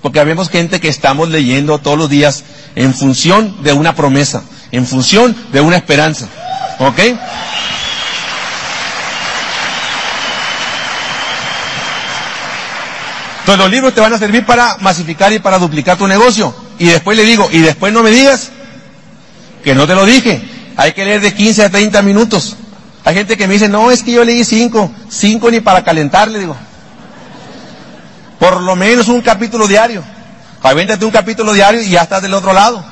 porque 0.00 0.22
vemos 0.24 0.48
gente 0.48 0.80
que 0.80 0.88
estamos 0.88 1.28
leyendo 1.28 1.78
todos 1.78 1.98
los 1.98 2.08
días 2.08 2.44
en 2.74 2.94
función 2.94 3.62
de 3.62 3.72
una 3.72 3.94
promesa, 3.94 4.42
en 4.72 4.86
función 4.86 5.36
de 5.52 5.60
una 5.60 5.76
esperanza. 5.76 6.26
¿Ok? 6.78 6.98
Entonces 13.40 13.58
los 13.58 13.70
libros 13.70 13.94
te 13.94 14.00
van 14.00 14.14
a 14.14 14.18
servir 14.18 14.46
para 14.46 14.76
masificar 14.80 15.32
y 15.32 15.38
para 15.38 15.58
duplicar 15.58 15.98
tu 15.98 16.06
negocio. 16.06 16.54
Y 16.78 16.86
después 16.86 17.16
le 17.16 17.24
digo, 17.24 17.48
y 17.52 17.58
después 17.58 17.92
no 17.92 18.02
me 18.02 18.10
digas 18.10 18.50
que 19.62 19.74
no 19.74 19.86
te 19.86 19.94
lo 19.94 20.06
dije. 20.06 20.42
Hay 20.76 20.92
que 20.92 21.04
leer 21.04 21.20
de 21.20 21.34
15 21.34 21.64
a 21.64 21.70
30 21.70 22.02
minutos. 22.02 22.56
Hay 23.04 23.14
gente 23.14 23.36
que 23.36 23.46
me 23.46 23.54
dice, 23.54 23.68
no, 23.68 23.90
es 23.90 24.02
que 24.02 24.12
yo 24.12 24.24
leí 24.24 24.44
cinco, 24.44 24.90
cinco 25.08 25.50
ni 25.50 25.60
para 25.60 25.82
calentarle, 25.82 26.38
digo. 26.38 26.56
Por 28.38 28.60
lo 28.60 28.76
menos 28.76 29.08
un 29.08 29.20
capítulo 29.20 29.66
diario. 29.66 30.02
Avéntate 30.62 31.04
un 31.04 31.10
capítulo 31.10 31.52
diario 31.52 31.82
y 31.82 31.90
ya 31.90 32.02
estás 32.02 32.22
del 32.22 32.34
otro 32.34 32.52
lado. 32.52 32.91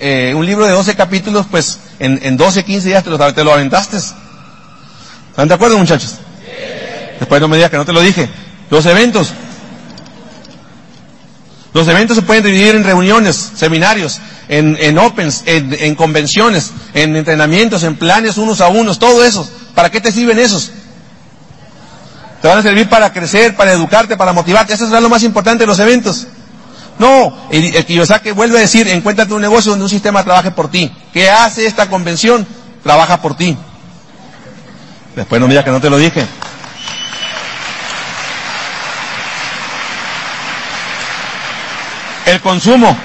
Eh, 0.00 0.32
un 0.34 0.44
libro 0.44 0.66
de 0.66 0.72
12 0.72 0.94
capítulos, 0.94 1.46
pues 1.50 1.78
en, 1.98 2.18
en 2.22 2.36
12, 2.36 2.64
15 2.64 2.88
días 2.88 3.04
te 3.04 3.10
lo, 3.10 3.32
te 3.32 3.44
lo 3.44 3.52
aventaste. 3.52 3.96
¿Están 3.96 5.48
de 5.48 5.54
acuerdo, 5.54 5.78
muchachos? 5.78 6.16
Después 7.18 7.40
no 7.40 7.48
me 7.48 7.56
digas 7.56 7.70
que 7.70 7.76
no 7.76 7.84
te 7.84 7.92
lo 7.92 8.00
dije. 8.00 8.28
Los 8.70 8.86
eventos. 8.86 9.32
Los 11.72 11.88
eventos 11.88 12.16
se 12.16 12.22
pueden 12.22 12.44
dividir 12.44 12.76
en 12.76 12.84
reuniones, 12.84 13.50
seminarios, 13.56 14.20
en, 14.48 14.76
en 14.80 14.96
opens, 14.96 15.42
en, 15.46 15.76
en, 15.80 15.96
convenciones, 15.96 16.70
en 16.94 17.16
entrenamientos, 17.16 17.82
en 17.82 17.96
planes 17.96 18.36
unos 18.36 18.60
a 18.60 18.68
unos, 18.68 19.00
todo 19.00 19.24
eso. 19.24 19.48
¿Para 19.74 19.90
qué 19.90 20.00
te 20.00 20.12
sirven 20.12 20.38
esos? 20.38 20.70
Te 22.40 22.48
van 22.48 22.58
a 22.58 22.62
servir 22.62 22.88
para 22.88 23.12
crecer, 23.12 23.56
para 23.56 23.72
educarte, 23.72 24.16
para 24.16 24.32
motivarte. 24.32 24.74
Eso 24.74 24.84
es 24.84 25.02
lo 25.02 25.08
más 25.08 25.24
importante 25.24 25.64
de 25.64 25.66
los 25.66 25.78
eventos. 25.80 26.26
No, 26.98 27.48
el, 27.50 27.74
el 27.74 27.84
Kiyosaki 27.84 28.30
vuelve 28.30 28.58
a 28.58 28.60
decir, 28.60 28.86
encuéntrate 28.88 29.34
un 29.34 29.42
negocio 29.42 29.70
donde 29.70 29.84
un 29.84 29.90
sistema 29.90 30.22
trabaje 30.22 30.50
por 30.52 30.70
ti. 30.70 30.92
¿Qué 31.12 31.28
hace 31.28 31.66
esta 31.66 31.88
convención? 31.88 32.46
Trabaja 32.82 33.20
por 33.20 33.36
ti. 33.36 33.56
Después 35.16 35.40
no 35.40 35.46
me 35.46 35.52
digas 35.52 35.64
que 35.64 35.70
no 35.70 35.80
te 35.80 35.90
lo 35.90 35.98
dije. 35.98 36.26
El 42.26 42.40
consumo. 42.40 42.96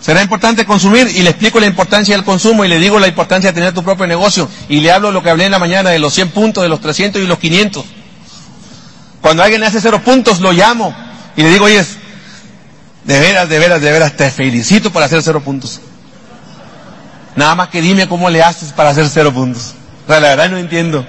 Será 0.00 0.22
importante 0.22 0.64
consumir 0.64 1.08
y 1.08 1.22
le 1.22 1.30
explico 1.30 1.58
la 1.58 1.66
importancia 1.66 2.14
del 2.14 2.24
consumo 2.24 2.64
y 2.64 2.68
le 2.68 2.78
digo 2.78 3.00
la 3.00 3.08
importancia 3.08 3.50
de 3.50 3.54
tener 3.54 3.74
tu 3.74 3.82
propio 3.82 4.06
negocio 4.06 4.48
y 4.68 4.78
le 4.78 4.92
hablo 4.92 5.10
lo 5.10 5.20
que 5.20 5.30
hablé 5.30 5.46
en 5.46 5.50
la 5.50 5.58
mañana 5.58 5.90
de 5.90 5.98
los 5.98 6.14
100 6.14 6.28
puntos, 6.30 6.62
de 6.62 6.68
los 6.68 6.80
300 6.80 7.20
y 7.22 7.26
los 7.26 7.38
500. 7.38 7.84
Cuando 9.20 9.42
alguien 9.42 9.64
hace 9.64 9.80
cero 9.80 10.00
puntos, 10.04 10.38
lo 10.38 10.52
llamo 10.52 10.94
y 11.36 11.42
le 11.42 11.50
digo, 11.50 11.64
oye, 11.64 11.84
de 13.06 13.20
veras, 13.20 13.48
de 13.48 13.58
veras, 13.58 13.80
de 13.80 13.92
veras, 13.92 14.16
te 14.16 14.30
felicito 14.30 14.90
por 14.90 15.02
hacer 15.02 15.22
cero 15.22 15.40
puntos. 15.40 15.80
Nada 17.36 17.54
más 17.54 17.68
que 17.68 17.80
dime 17.80 18.08
cómo 18.08 18.28
le 18.30 18.42
haces 18.42 18.72
para 18.72 18.90
hacer 18.90 19.08
cero 19.08 19.32
puntos. 19.32 19.74
O 20.04 20.10
sea, 20.10 20.20
la 20.20 20.28
verdad 20.30 20.50
no 20.50 20.56
entiendo. 20.56 21.06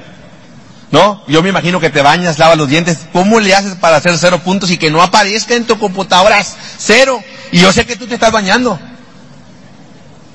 ¿No? 0.92 1.24
Yo 1.28 1.42
me 1.42 1.50
imagino 1.50 1.80
que 1.80 1.90
te 1.90 2.02
bañas, 2.02 2.38
lavas 2.38 2.58
los 2.58 2.70
dientes. 2.70 3.08
¿Cómo 3.12 3.40
le 3.40 3.54
haces 3.56 3.76
para 3.76 3.98
hacer 3.98 4.18
cero 4.18 4.40
puntos 4.44 4.70
y 4.72 4.78
que 4.78 4.92
no 4.92 5.02
aparezca 5.02 5.56
en 5.56 5.66
tu 5.66 5.78
computadora 5.80 6.42
cero? 6.78 7.22
Y 7.52 7.60
yo 7.60 7.74
sé 7.74 7.86
que 7.86 7.96
tú 7.96 8.06
te 8.06 8.14
estás 8.14 8.32
bañando. 8.32 8.80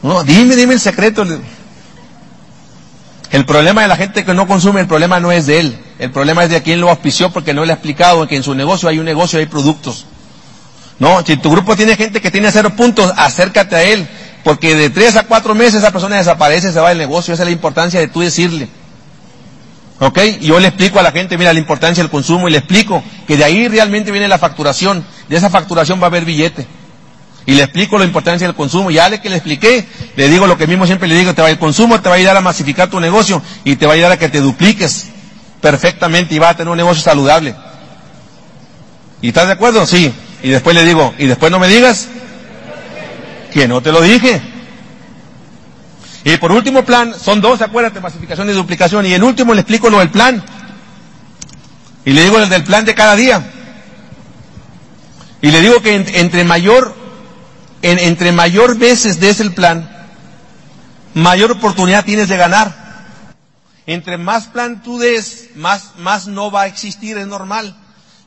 No, 0.03 0.25
dime, 0.25 0.57
dime 0.57 0.75
el 0.75 0.81
secreto. 0.81 1.25
El 3.31 3.47
problema 3.47 3.83
de 3.83 3.89
la 3.89 3.97
gente 3.97 4.25
que 4.25 4.35
no 4.35 4.47
consume, 4.47 4.81
el 4.81 4.89
problema 4.89 5.21
no 5.21 5.31
es 5.31 5.47
de 5.47 5.61
él. 5.61 5.79
El 5.99 6.11
problema 6.11 6.45
es 6.45 6.51
de 6.51 6.63
quien 6.63 6.81
lo 6.81 6.91
auspició 6.91 7.31
porque 7.31 7.55
no 7.55 7.65
le 7.65 7.73
ha 7.73 7.77
explicado 7.77 8.27
que 8.27 8.37
en 8.37 8.43
su 8.43 8.55
negocio 8.55 8.89
hay 8.89 8.99
un 8.99 9.05
negocio, 9.05 9.39
hay 9.39 9.47
productos. 9.47 10.07
No, 11.03 11.27
si 11.27 11.37
tu 11.37 11.51
grupo 11.51 11.75
tiene 11.75 11.97
gente 11.97 12.21
que 12.21 12.31
tiene 12.31 12.53
cero 12.53 12.77
puntos, 12.77 13.13
acércate 13.17 13.75
a 13.75 13.83
él. 13.83 14.07
Porque 14.45 14.77
de 14.77 14.89
tres 14.89 15.17
a 15.17 15.25
cuatro 15.25 15.53
meses 15.53 15.75
esa 15.75 15.91
persona 15.91 16.15
desaparece, 16.15 16.71
se 16.71 16.79
va 16.79 16.91
del 16.91 16.99
negocio. 16.99 17.35
Esa 17.35 17.43
es 17.43 17.49
la 17.49 17.53
importancia 17.53 17.99
de 17.99 18.07
tú 18.07 18.21
decirle. 18.21 18.69
¿Ok? 19.99 20.21
Y 20.41 20.47
yo 20.47 20.61
le 20.61 20.69
explico 20.69 21.01
a 21.01 21.03
la 21.03 21.11
gente, 21.11 21.37
mira, 21.37 21.53
la 21.53 21.59
importancia 21.59 22.05
del 22.05 22.09
consumo 22.09 22.47
y 22.47 22.53
le 22.53 22.59
explico 22.59 23.03
que 23.27 23.37
de 23.37 23.43
ahí 23.43 23.67
realmente 23.67 24.13
viene 24.13 24.29
la 24.29 24.39
facturación. 24.39 25.05
De 25.29 25.37
esa 25.37 25.51
facturación 25.51 25.99
va 25.99 26.05
a 26.05 26.07
haber 26.07 26.25
billete. 26.25 26.69
Y 27.47 27.55
le 27.55 27.65
explico 27.65 27.99
la 27.99 28.05
importancia 28.05 28.47
del 28.47 28.55
consumo. 28.55 28.93
Ya 28.93 29.09
le 29.09 29.21
que 29.21 29.29
le 29.29 29.35
expliqué, 29.35 29.85
le 30.15 30.29
digo 30.29 30.47
lo 30.47 30.57
que 30.57 30.69
mismo 30.69 30.87
siempre 30.87 31.09
le 31.09 31.17
digo, 31.17 31.35
te 31.35 31.43
va, 31.43 31.51
el 31.51 31.59
consumo 31.59 32.01
te 32.01 32.11
va 32.11 32.15
a 32.15 32.19
ayudar 32.19 32.37
a 32.37 32.41
masificar 32.41 32.89
tu 32.89 33.01
negocio 33.01 33.43
y 33.65 33.75
te 33.75 33.87
va 33.87 33.95
a 33.95 33.97
ayudar 33.97 34.13
a 34.13 34.19
que 34.21 34.29
te 34.29 34.41
dupliques 34.41 35.09
perfectamente 35.61 36.37
y 36.37 36.39
va 36.39 36.51
a 36.51 36.57
tener 36.57 36.71
un 36.71 36.77
negocio 36.77 37.03
saludable. 37.03 37.57
¿Y 39.21 39.29
estás 39.29 39.49
de 39.49 39.55
acuerdo? 39.55 39.85
Sí. 39.85 40.15
Y 40.43 40.51
después 40.51 40.75
le 40.75 40.85
digo, 40.85 41.15
y 41.19 41.27
después 41.27 41.53
no 41.53 41.59
me 41.59 41.69
digas 41.69 42.09
que 43.53 43.69
no 43.69 43.81
te 43.81 43.93
lo 43.93 44.01
dije. 44.01 44.41
Y 46.25 46.37
por 46.37 46.53
último 46.53 46.85
plan, 46.85 47.15
son 47.19 47.41
dos, 47.41 47.61
acuérdate, 47.63 48.01
masificación 48.01 48.49
y 48.51 48.53
duplicación. 48.53 49.07
Y 49.07 49.13
el 49.13 49.23
último 49.23 49.55
le 49.55 49.61
explico 49.61 49.91
lo 49.91 49.99
del 49.99 50.11
plan. 50.11 50.43
Y 52.05 52.13
le 52.13 52.25
digo 52.25 52.39
el 52.39 52.49
del 52.49 52.65
plan 52.65 52.85
de 52.85 52.95
cada 52.95 53.15
día. 53.15 53.45
Y 55.41 55.51
le 55.51 55.61
digo 55.61 55.81
que 55.81 55.95
entre 55.95 56.45
mayor, 56.45 56.95
en, 57.83 57.99
entre 57.99 58.33
mayor 58.33 58.79
veces 58.79 59.21
des 59.21 59.41
el 59.41 59.53
plan, 59.53 59.91
mayor 61.15 61.53
oportunidad 61.53 62.05
tienes 62.05 62.29
de 62.29 62.37
ganar. 62.37 62.83
Entre 63.87 64.17
más 64.19 64.47
plan 64.47 64.83
tú 64.83 64.99
des, 64.99 65.51
más, 65.57 65.97
más 65.99 66.29
no 66.29 66.51
va 66.51 66.63
a 66.63 66.67
existir, 66.67 67.19
es 67.19 67.27
normal. 67.27 67.77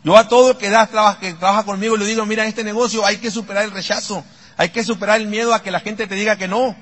Yo 0.05 0.15
a 0.15 0.27
todo 0.27 0.55
que 0.59 0.69
da, 0.69 0.87
que 1.19 1.33
trabaja 1.33 1.63
conmigo 1.63 1.97
le 1.97 2.05
digo, 2.05 2.23
mira, 2.27 2.45
este 2.45 2.63
negocio 2.63 3.03
hay 3.03 3.17
que 3.17 3.31
superar 3.31 3.65
el 3.65 3.71
rechazo, 3.71 4.23
hay 4.55 4.69
que 4.69 4.83
superar 4.83 5.19
el 5.19 5.25
miedo 5.25 5.51
a 5.51 5.63
que 5.63 5.71
la 5.71 5.79
gente 5.79 6.05
te 6.05 6.13
diga 6.13 6.37
que 6.37 6.47
no. 6.47 6.75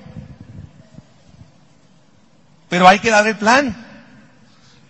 Pero 2.68 2.86
hay 2.86 3.00
que 3.00 3.10
dar 3.10 3.26
el 3.26 3.38
plan. 3.38 3.78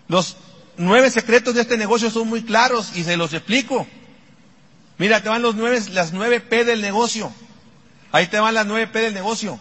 Los 0.08 0.36
nueve 0.78 1.12
secretos 1.12 1.54
de 1.54 1.62
este 1.62 1.78
negocio 1.78 2.10
son 2.10 2.28
muy 2.28 2.42
claros 2.42 2.94
y 2.96 3.04
se 3.04 3.18
los 3.18 3.34
explico. 3.34 3.86
Mira, 4.98 5.22
te 5.22 5.30
van 5.30 5.44
los 5.44 5.54
nueve, 5.54 5.80
las 5.92 6.12
nueve 6.12 6.40
P 6.40 6.66
del 6.66 6.82
negocio. 6.82 7.32
Ahí 8.12 8.26
te 8.26 8.40
van 8.40 8.56
las 8.56 8.66
nueve 8.66 8.88
P 8.88 9.00
del 9.00 9.14
negocio. 9.14 9.60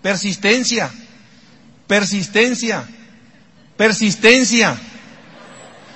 Persistencia, 0.00 0.90
persistencia, 1.86 2.88
persistencia. 3.76 4.80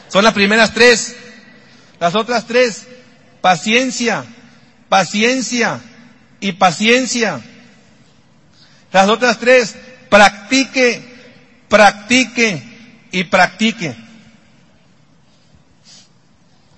Son 0.09 0.23
las 0.25 0.35
primeras 0.35 0.75
tres. 0.75 1.17
Las 2.01 2.15
otras 2.15 2.47
tres, 2.47 2.87
paciencia, 3.41 4.25
paciencia 4.89 5.81
y 6.41 6.53
paciencia. 6.53 7.41
Las 8.93 9.09
otras 9.09 9.39
tres, 9.39 9.77
practique, 10.09 11.03
practique 11.69 12.63
y 13.11 13.25
practique. 13.25 13.97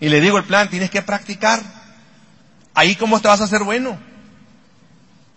Y 0.00 0.09
le 0.09 0.20
digo 0.20 0.38
el 0.38 0.44
plan, 0.44 0.70
tienes 0.70 0.90
que 0.90 1.02
practicar. 1.02 1.62
Ahí 2.74 2.96
cómo 2.96 3.20
te 3.20 3.28
vas 3.28 3.40
a 3.40 3.44
hacer 3.44 3.62
bueno. 3.62 3.98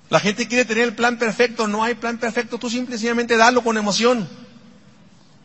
La 0.10 0.20
gente 0.20 0.48
quiere 0.48 0.64
tener 0.64 0.84
el 0.84 0.96
plan 0.96 1.18
perfecto, 1.18 1.68
no 1.68 1.84
hay 1.84 1.96
plan 1.96 2.18
perfecto, 2.18 2.58
tú 2.58 2.70
simplemente 2.70 3.36
dalo 3.36 3.64
con 3.64 3.78
emoción. 3.78 4.30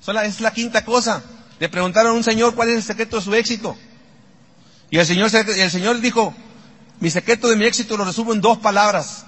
Esa 0.01 0.25
es 0.25 0.41
la 0.41 0.53
quinta 0.53 0.85
cosa. 0.85 1.23
Le 1.59 1.69
preguntaron 1.69 2.13
a 2.13 2.15
un 2.15 2.23
señor 2.23 2.55
cuál 2.55 2.69
es 2.69 2.77
el 2.77 2.83
secreto 2.83 3.17
de 3.17 3.23
su 3.23 3.35
éxito. 3.35 3.77
Y 4.91 4.99
el 4.99 5.07
señor, 5.07 5.31
el 5.35 5.71
señor 5.71 6.01
dijo, 6.01 6.35
mi 7.01 7.11
secreto 7.11 7.49
de 7.49 7.57
mi 7.57 7.65
éxito 7.65 7.97
lo 7.97 8.05
resumo 8.05 8.33
en 8.33 8.41
dos 8.41 8.59
palabras. 8.59 9.25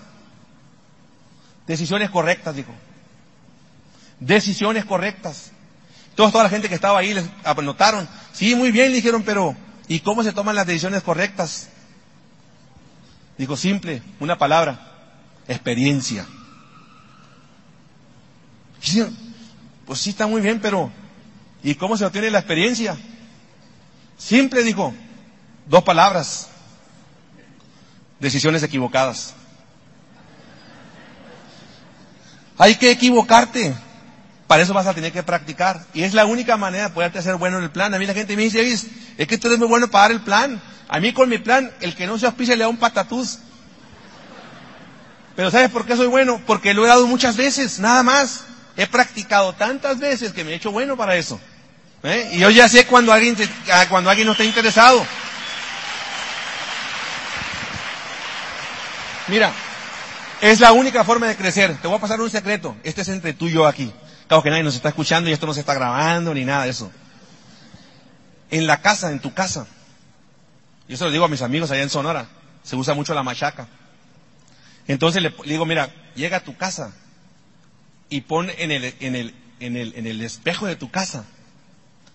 Decisiones 1.67 2.11
correctas, 2.11 2.57
dijo. 2.57 2.73
Decisiones 4.19 4.85
correctas. 4.85 5.53
Todos, 6.15 6.33
toda 6.33 6.45
la 6.45 6.51
gente 6.51 6.69
que 6.69 6.75
estaba 6.75 6.99
ahí 6.99 7.15
les 7.15 7.27
anotaron. 7.45 8.09
Sí, 8.33 8.55
muy 8.55 8.71
bien, 8.73 8.93
dijeron, 8.93 9.23
pero 9.23 9.55
¿y 9.87 10.01
cómo 10.01 10.23
se 10.23 10.33
toman 10.33 10.57
las 10.57 10.67
decisiones 10.67 11.03
correctas? 11.03 11.69
Dijo, 13.39 13.57
simple, 13.57 14.03
una 14.19 14.37
palabra, 14.37 14.79
experiencia. 15.47 16.27
Pues 19.87 20.01
sí, 20.01 20.11
está 20.11 20.27
muy 20.27 20.41
bien, 20.41 20.61
pero 20.61 20.91
¿y 21.63 21.75
cómo 21.75 21.97
se 21.97 22.05
obtiene 22.05 22.31
la 22.31 22.39
experiencia? 22.39 22.97
Simple, 24.19 24.63
dijo, 24.63 24.93
Dos 25.71 25.85
palabras. 25.85 26.49
Decisiones 28.19 28.65
equivocadas. 28.65 29.35
Hay 32.59 32.75
que 32.75 32.91
equivocarte. 32.91 33.73
Para 34.49 34.65
eso 34.65 34.75
vas 34.75 34.89
a 34.89 34.95
tener 34.95 35.13
que 35.13 35.23
practicar. 35.23 35.87
Y 35.95 36.03
es 36.03 36.13
la 36.13 36.27
única 36.27 36.57
manera 36.57 36.89
de 36.89 36.91
poderte 36.91 37.21
hacer 37.21 37.37
bueno 37.37 37.59
en 37.59 37.63
el 37.63 37.71
plan. 37.71 37.95
A 37.95 38.01
mí 38.01 38.07
la 38.07 38.15
gente 38.15 38.35
me 38.35 38.43
dice, 38.43 38.69
es 39.17 39.29
que 39.29 39.39
tú 39.39 39.47
eres 39.47 39.61
muy 39.61 39.69
bueno 39.69 39.89
para 39.89 40.03
dar 40.03 40.11
el 40.11 40.23
plan. 40.23 40.61
A 40.89 40.99
mí 40.99 41.13
con 41.13 41.29
mi 41.29 41.39
plan, 41.39 41.71
el 41.81 41.95
que 41.95 42.09
no 42.09 42.19
se 42.19 42.27
auspicia 42.27 42.57
le 42.57 42.65
da 42.65 42.69
un 42.69 42.77
patatús. 42.77 43.39
Pero 45.37 45.53
¿sabes 45.53 45.71
por 45.71 45.87
qué 45.87 45.95
soy 45.95 46.09
bueno? 46.09 46.43
Porque 46.49 46.75
lo 46.75 46.85
he 46.85 46.89
dado 46.89 47.07
muchas 47.07 47.37
veces, 47.37 47.79
nada 47.79 48.03
más. 48.03 48.45
He 48.77 48.89
practicado 48.89 49.53
tantas 49.53 50.01
veces 50.01 50.33
que 50.33 50.43
me 50.43 50.51
he 50.51 50.55
hecho 50.57 50.73
bueno 50.73 50.97
para 50.97 51.15
eso. 51.15 51.41
¿Eh? 52.03 52.31
Y 52.33 52.39
yo 52.41 52.51
ya 52.51 52.69
sé 52.69 52.87
cuando 52.87 53.13
alguien, 53.13 53.37
ah, 53.73 53.87
cuando 53.89 54.11
alguien 54.11 54.27
no 54.27 54.33
está 54.33 54.43
interesado. 54.43 55.07
Mira, 59.31 59.53
es 60.41 60.59
la 60.59 60.73
única 60.73 61.05
forma 61.05 61.29
de 61.29 61.37
crecer. 61.37 61.77
Te 61.81 61.87
voy 61.87 61.97
a 61.97 62.01
pasar 62.01 62.21
un 62.21 62.29
secreto. 62.29 62.77
Este 62.83 63.03
es 63.03 63.09
entre 63.09 63.33
tú 63.33 63.49
y 63.49 63.53
yo 63.53 63.67
aquí. 63.67 63.93
Claro 64.27 64.43
que 64.43 64.51
nadie 64.51 64.65
nos 64.65 64.75
está 64.75 64.89
escuchando 64.89 65.31
y 65.31 65.33
esto 65.33 65.47
no 65.47 65.55
se 65.55 65.61
está 65.61 65.73
grabando 65.75 66.35
ni 66.35 66.45
nada 66.45 66.65
de 66.65 66.71
eso. 66.71 66.91
En 68.51 68.67
la 68.67 68.81
casa, 68.81 69.13
en 69.13 69.21
tu 69.21 69.33
casa. 69.33 69.67
Y 70.89 70.95
eso 70.95 71.05
lo 71.05 71.13
digo 71.13 71.25
a 71.25 71.29
mis 71.29 71.43
amigos 71.43 71.71
allá 71.71 71.83
en 71.83 71.91
Sonora. 71.91 72.27
Se 72.65 72.75
usa 72.75 72.95
mucho 72.95 73.15
la 73.15 73.23
machaca. 73.23 73.69
Entonces 74.89 75.23
le, 75.23 75.33
digo, 75.45 75.65
mira, 75.65 75.95
llega 76.17 76.39
a 76.39 76.45
tu 76.45 76.57
casa 76.57 76.93
y 78.09 78.23
pon 78.23 78.51
en 78.59 78.73
el, 78.73 78.95
en 78.99 79.15
el, 79.15 79.35
en 79.61 79.77
el, 79.77 79.95
en 79.95 80.07
el 80.09 80.21
espejo 80.23 80.67
de 80.67 80.75
tu 80.75 80.91
casa. 80.91 81.25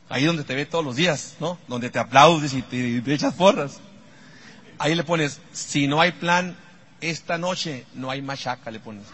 Ahí 0.09 0.25
donde 0.25 0.43
te 0.43 0.53
ve 0.53 0.65
todos 0.65 0.83
los 0.83 0.97
días, 0.97 1.35
¿no? 1.39 1.57
Donde 1.69 1.89
te 1.89 1.99
aplaudes 1.99 2.53
y 2.53 2.61
te, 2.61 3.01
te 3.01 3.13
echas 3.13 3.33
porras. 3.33 3.79
Ahí 4.77 4.93
le 4.93 5.05
pones, 5.05 5.39
si 5.53 5.87
no 5.87 6.01
hay 6.01 6.11
plan, 6.11 6.57
esta 7.09 7.37
noche 7.37 7.85
no 7.93 8.09
hay 8.09 8.21
machaca, 8.21 8.71
le 8.71 8.79
pones. 8.79 9.05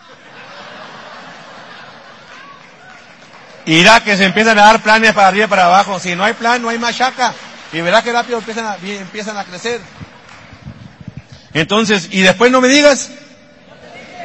Irá 3.65 4.03
que 4.03 4.17
se 4.17 4.25
empiezan 4.25 4.57
a 4.57 4.63
dar 4.63 4.81
planes 4.81 5.13
para 5.13 5.27
arriba 5.27 5.45
y 5.45 5.49
para 5.49 5.65
abajo. 5.65 5.99
Si 5.99 6.15
no 6.15 6.23
hay 6.23 6.33
plan, 6.33 6.61
no 6.61 6.69
hay 6.69 6.79
machaca. 6.79 7.33
Y 7.71 7.81
verá 7.81 8.01
que 8.01 8.11
rápido 8.11 8.39
empiezan 8.39 8.65
a, 8.65 8.75
empiezan 8.75 9.37
a 9.37 9.43
crecer. 9.43 9.81
Entonces, 11.53 12.09
y 12.11 12.21
después 12.21 12.51
no 12.51 12.61
me 12.61 12.67
digas 12.69 13.11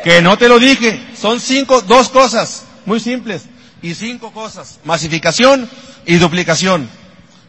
que 0.05 0.23
no 0.23 0.39
te 0.39 0.49
lo 0.49 0.59
dije. 0.59 1.01
Son 1.17 1.41
cinco, 1.41 1.83
dos 1.83 2.09
cosas 2.09 2.65
muy 2.87 3.01
simples. 3.01 3.43
Y 3.83 3.95
cinco 3.95 4.33
cosas. 4.33 4.79
Masificación 4.85 5.69
y 6.07 6.17
duplicación. 6.17 6.89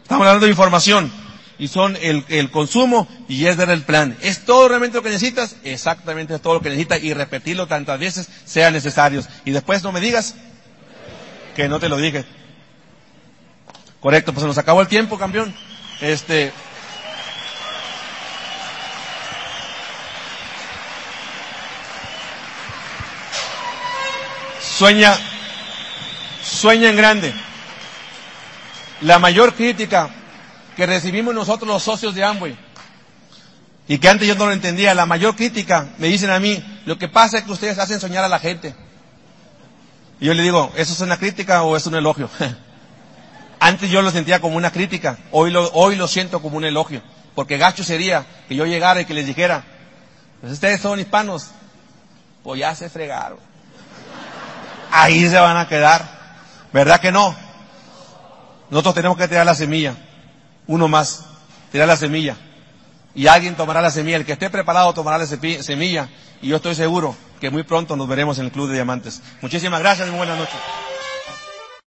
Estamos 0.02 0.26
hablando 0.26 0.44
de 0.44 0.50
información 0.50 1.10
y 1.58 1.68
son 1.68 1.96
el, 2.00 2.24
el 2.28 2.50
consumo 2.50 3.08
y 3.28 3.46
es 3.46 3.56
dar 3.56 3.70
el 3.70 3.82
plan. 3.82 4.16
¿Es 4.20 4.44
todo 4.44 4.68
realmente 4.68 4.96
lo 4.96 5.02
que 5.02 5.10
necesitas? 5.10 5.56
Exactamente 5.64 6.38
todo 6.38 6.54
lo 6.54 6.60
que 6.60 6.68
necesitas 6.68 7.02
y 7.02 7.12
repetirlo 7.12 7.66
tantas 7.66 7.98
veces 7.98 8.28
sean 8.44 8.72
necesarios. 8.72 9.28
Y 9.44 9.50
después 9.50 9.82
no 9.82 9.92
me 9.92 10.00
digas 10.00 10.34
que 11.56 11.68
no 11.68 11.80
te 11.80 11.88
lo 11.88 11.96
dije. 11.96 12.24
Correcto, 14.00 14.32
pues 14.32 14.42
se 14.42 14.46
nos 14.46 14.58
acabó 14.58 14.80
el 14.80 14.86
tiempo, 14.86 15.18
campeón. 15.18 15.52
Este. 16.00 16.52
Sueña, 24.60 25.18
sueña 26.40 26.90
en 26.90 26.96
grande. 26.96 27.34
La 29.00 29.18
mayor 29.18 29.54
crítica 29.54 30.10
que 30.78 30.86
recibimos 30.86 31.34
nosotros 31.34 31.66
los 31.66 31.82
socios 31.82 32.14
de 32.14 32.22
Amway. 32.22 32.56
Y 33.88 33.98
que 33.98 34.08
antes 34.08 34.28
yo 34.28 34.36
no 34.36 34.46
lo 34.46 34.52
entendía. 34.52 34.94
La 34.94 35.06
mayor 35.06 35.34
crítica, 35.34 35.88
me 35.98 36.06
dicen 36.06 36.30
a 36.30 36.38
mí, 36.38 36.62
lo 36.86 36.96
que 36.96 37.08
pasa 37.08 37.38
es 37.38 37.42
que 37.42 37.50
ustedes 37.50 37.80
hacen 37.80 37.98
soñar 37.98 38.22
a 38.22 38.28
la 38.28 38.38
gente. 38.38 38.76
Y 40.20 40.26
yo 40.26 40.34
le 40.34 40.44
digo, 40.44 40.70
¿eso 40.76 40.92
es 40.92 41.00
una 41.00 41.16
crítica 41.16 41.64
o 41.64 41.76
es 41.76 41.84
un 41.86 41.96
elogio? 41.96 42.30
antes 43.60 43.90
yo 43.90 44.02
lo 44.02 44.12
sentía 44.12 44.40
como 44.40 44.56
una 44.56 44.70
crítica, 44.70 45.18
hoy 45.32 45.50
lo, 45.50 45.68
hoy 45.72 45.96
lo 45.96 46.06
siento 46.06 46.40
como 46.40 46.56
un 46.56 46.64
elogio. 46.64 47.02
Porque 47.34 47.58
gacho 47.58 47.82
sería 47.82 48.24
que 48.48 48.54
yo 48.54 48.64
llegara 48.64 49.00
y 49.00 49.04
que 49.04 49.14
les 49.14 49.26
dijera, 49.26 49.64
pues 50.40 50.52
ustedes 50.52 50.80
son 50.80 51.00
hispanos, 51.00 51.48
pues 52.44 52.60
ya 52.60 52.72
se 52.76 52.88
fregaron. 52.88 53.40
Ahí 54.92 55.28
se 55.28 55.40
van 55.40 55.56
a 55.56 55.66
quedar. 55.66 56.04
¿Verdad 56.72 57.00
que 57.00 57.10
no? 57.10 57.34
Nosotros 58.70 58.94
tenemos 58.94 59.18
que 59.18 59.26
tirar 59.26 59.44
la 59.44 59.56
semilla 59.56 59.96
uno 60.68 60.86
más, 60.86 61.24
tirar 61.72 61.88
la 61.88 61.96
semilla. 61.96 62.36
Y 63.14 63.26
alguien 63.26 63.56
tomará 63.56 63.82
la 63.82 63.90
semilla. 63.90 64.18
El 64.18 64.24
que 64.24 64.32
esté 64.32 64.48
preparado 64.48 64.94
tomará 64.94 65.18
la 65.18 65.26
semilla. 65.26 66.08
Y 66.40 66.48
yo 66.48 66.56
estoy 66.56 66.76
seguro 66.76 67.16
que 67.40 67.50
muy 67.50 67.64
pronto 67.64 67.96
nos 67.96 68.06
veremos 68.06 68.38
en 68.38 68.44
el 68.44 68.52
Club 68.52 68.68
de 68.68 68.74
Diamantes. 68.74 69.20
Muchísimas 69.42 69.80
gracias 69.80 70.06
y 70.06 70.10
muy 70.10 70.18
buenas 70.18 70.38
noches. 70.38 70.87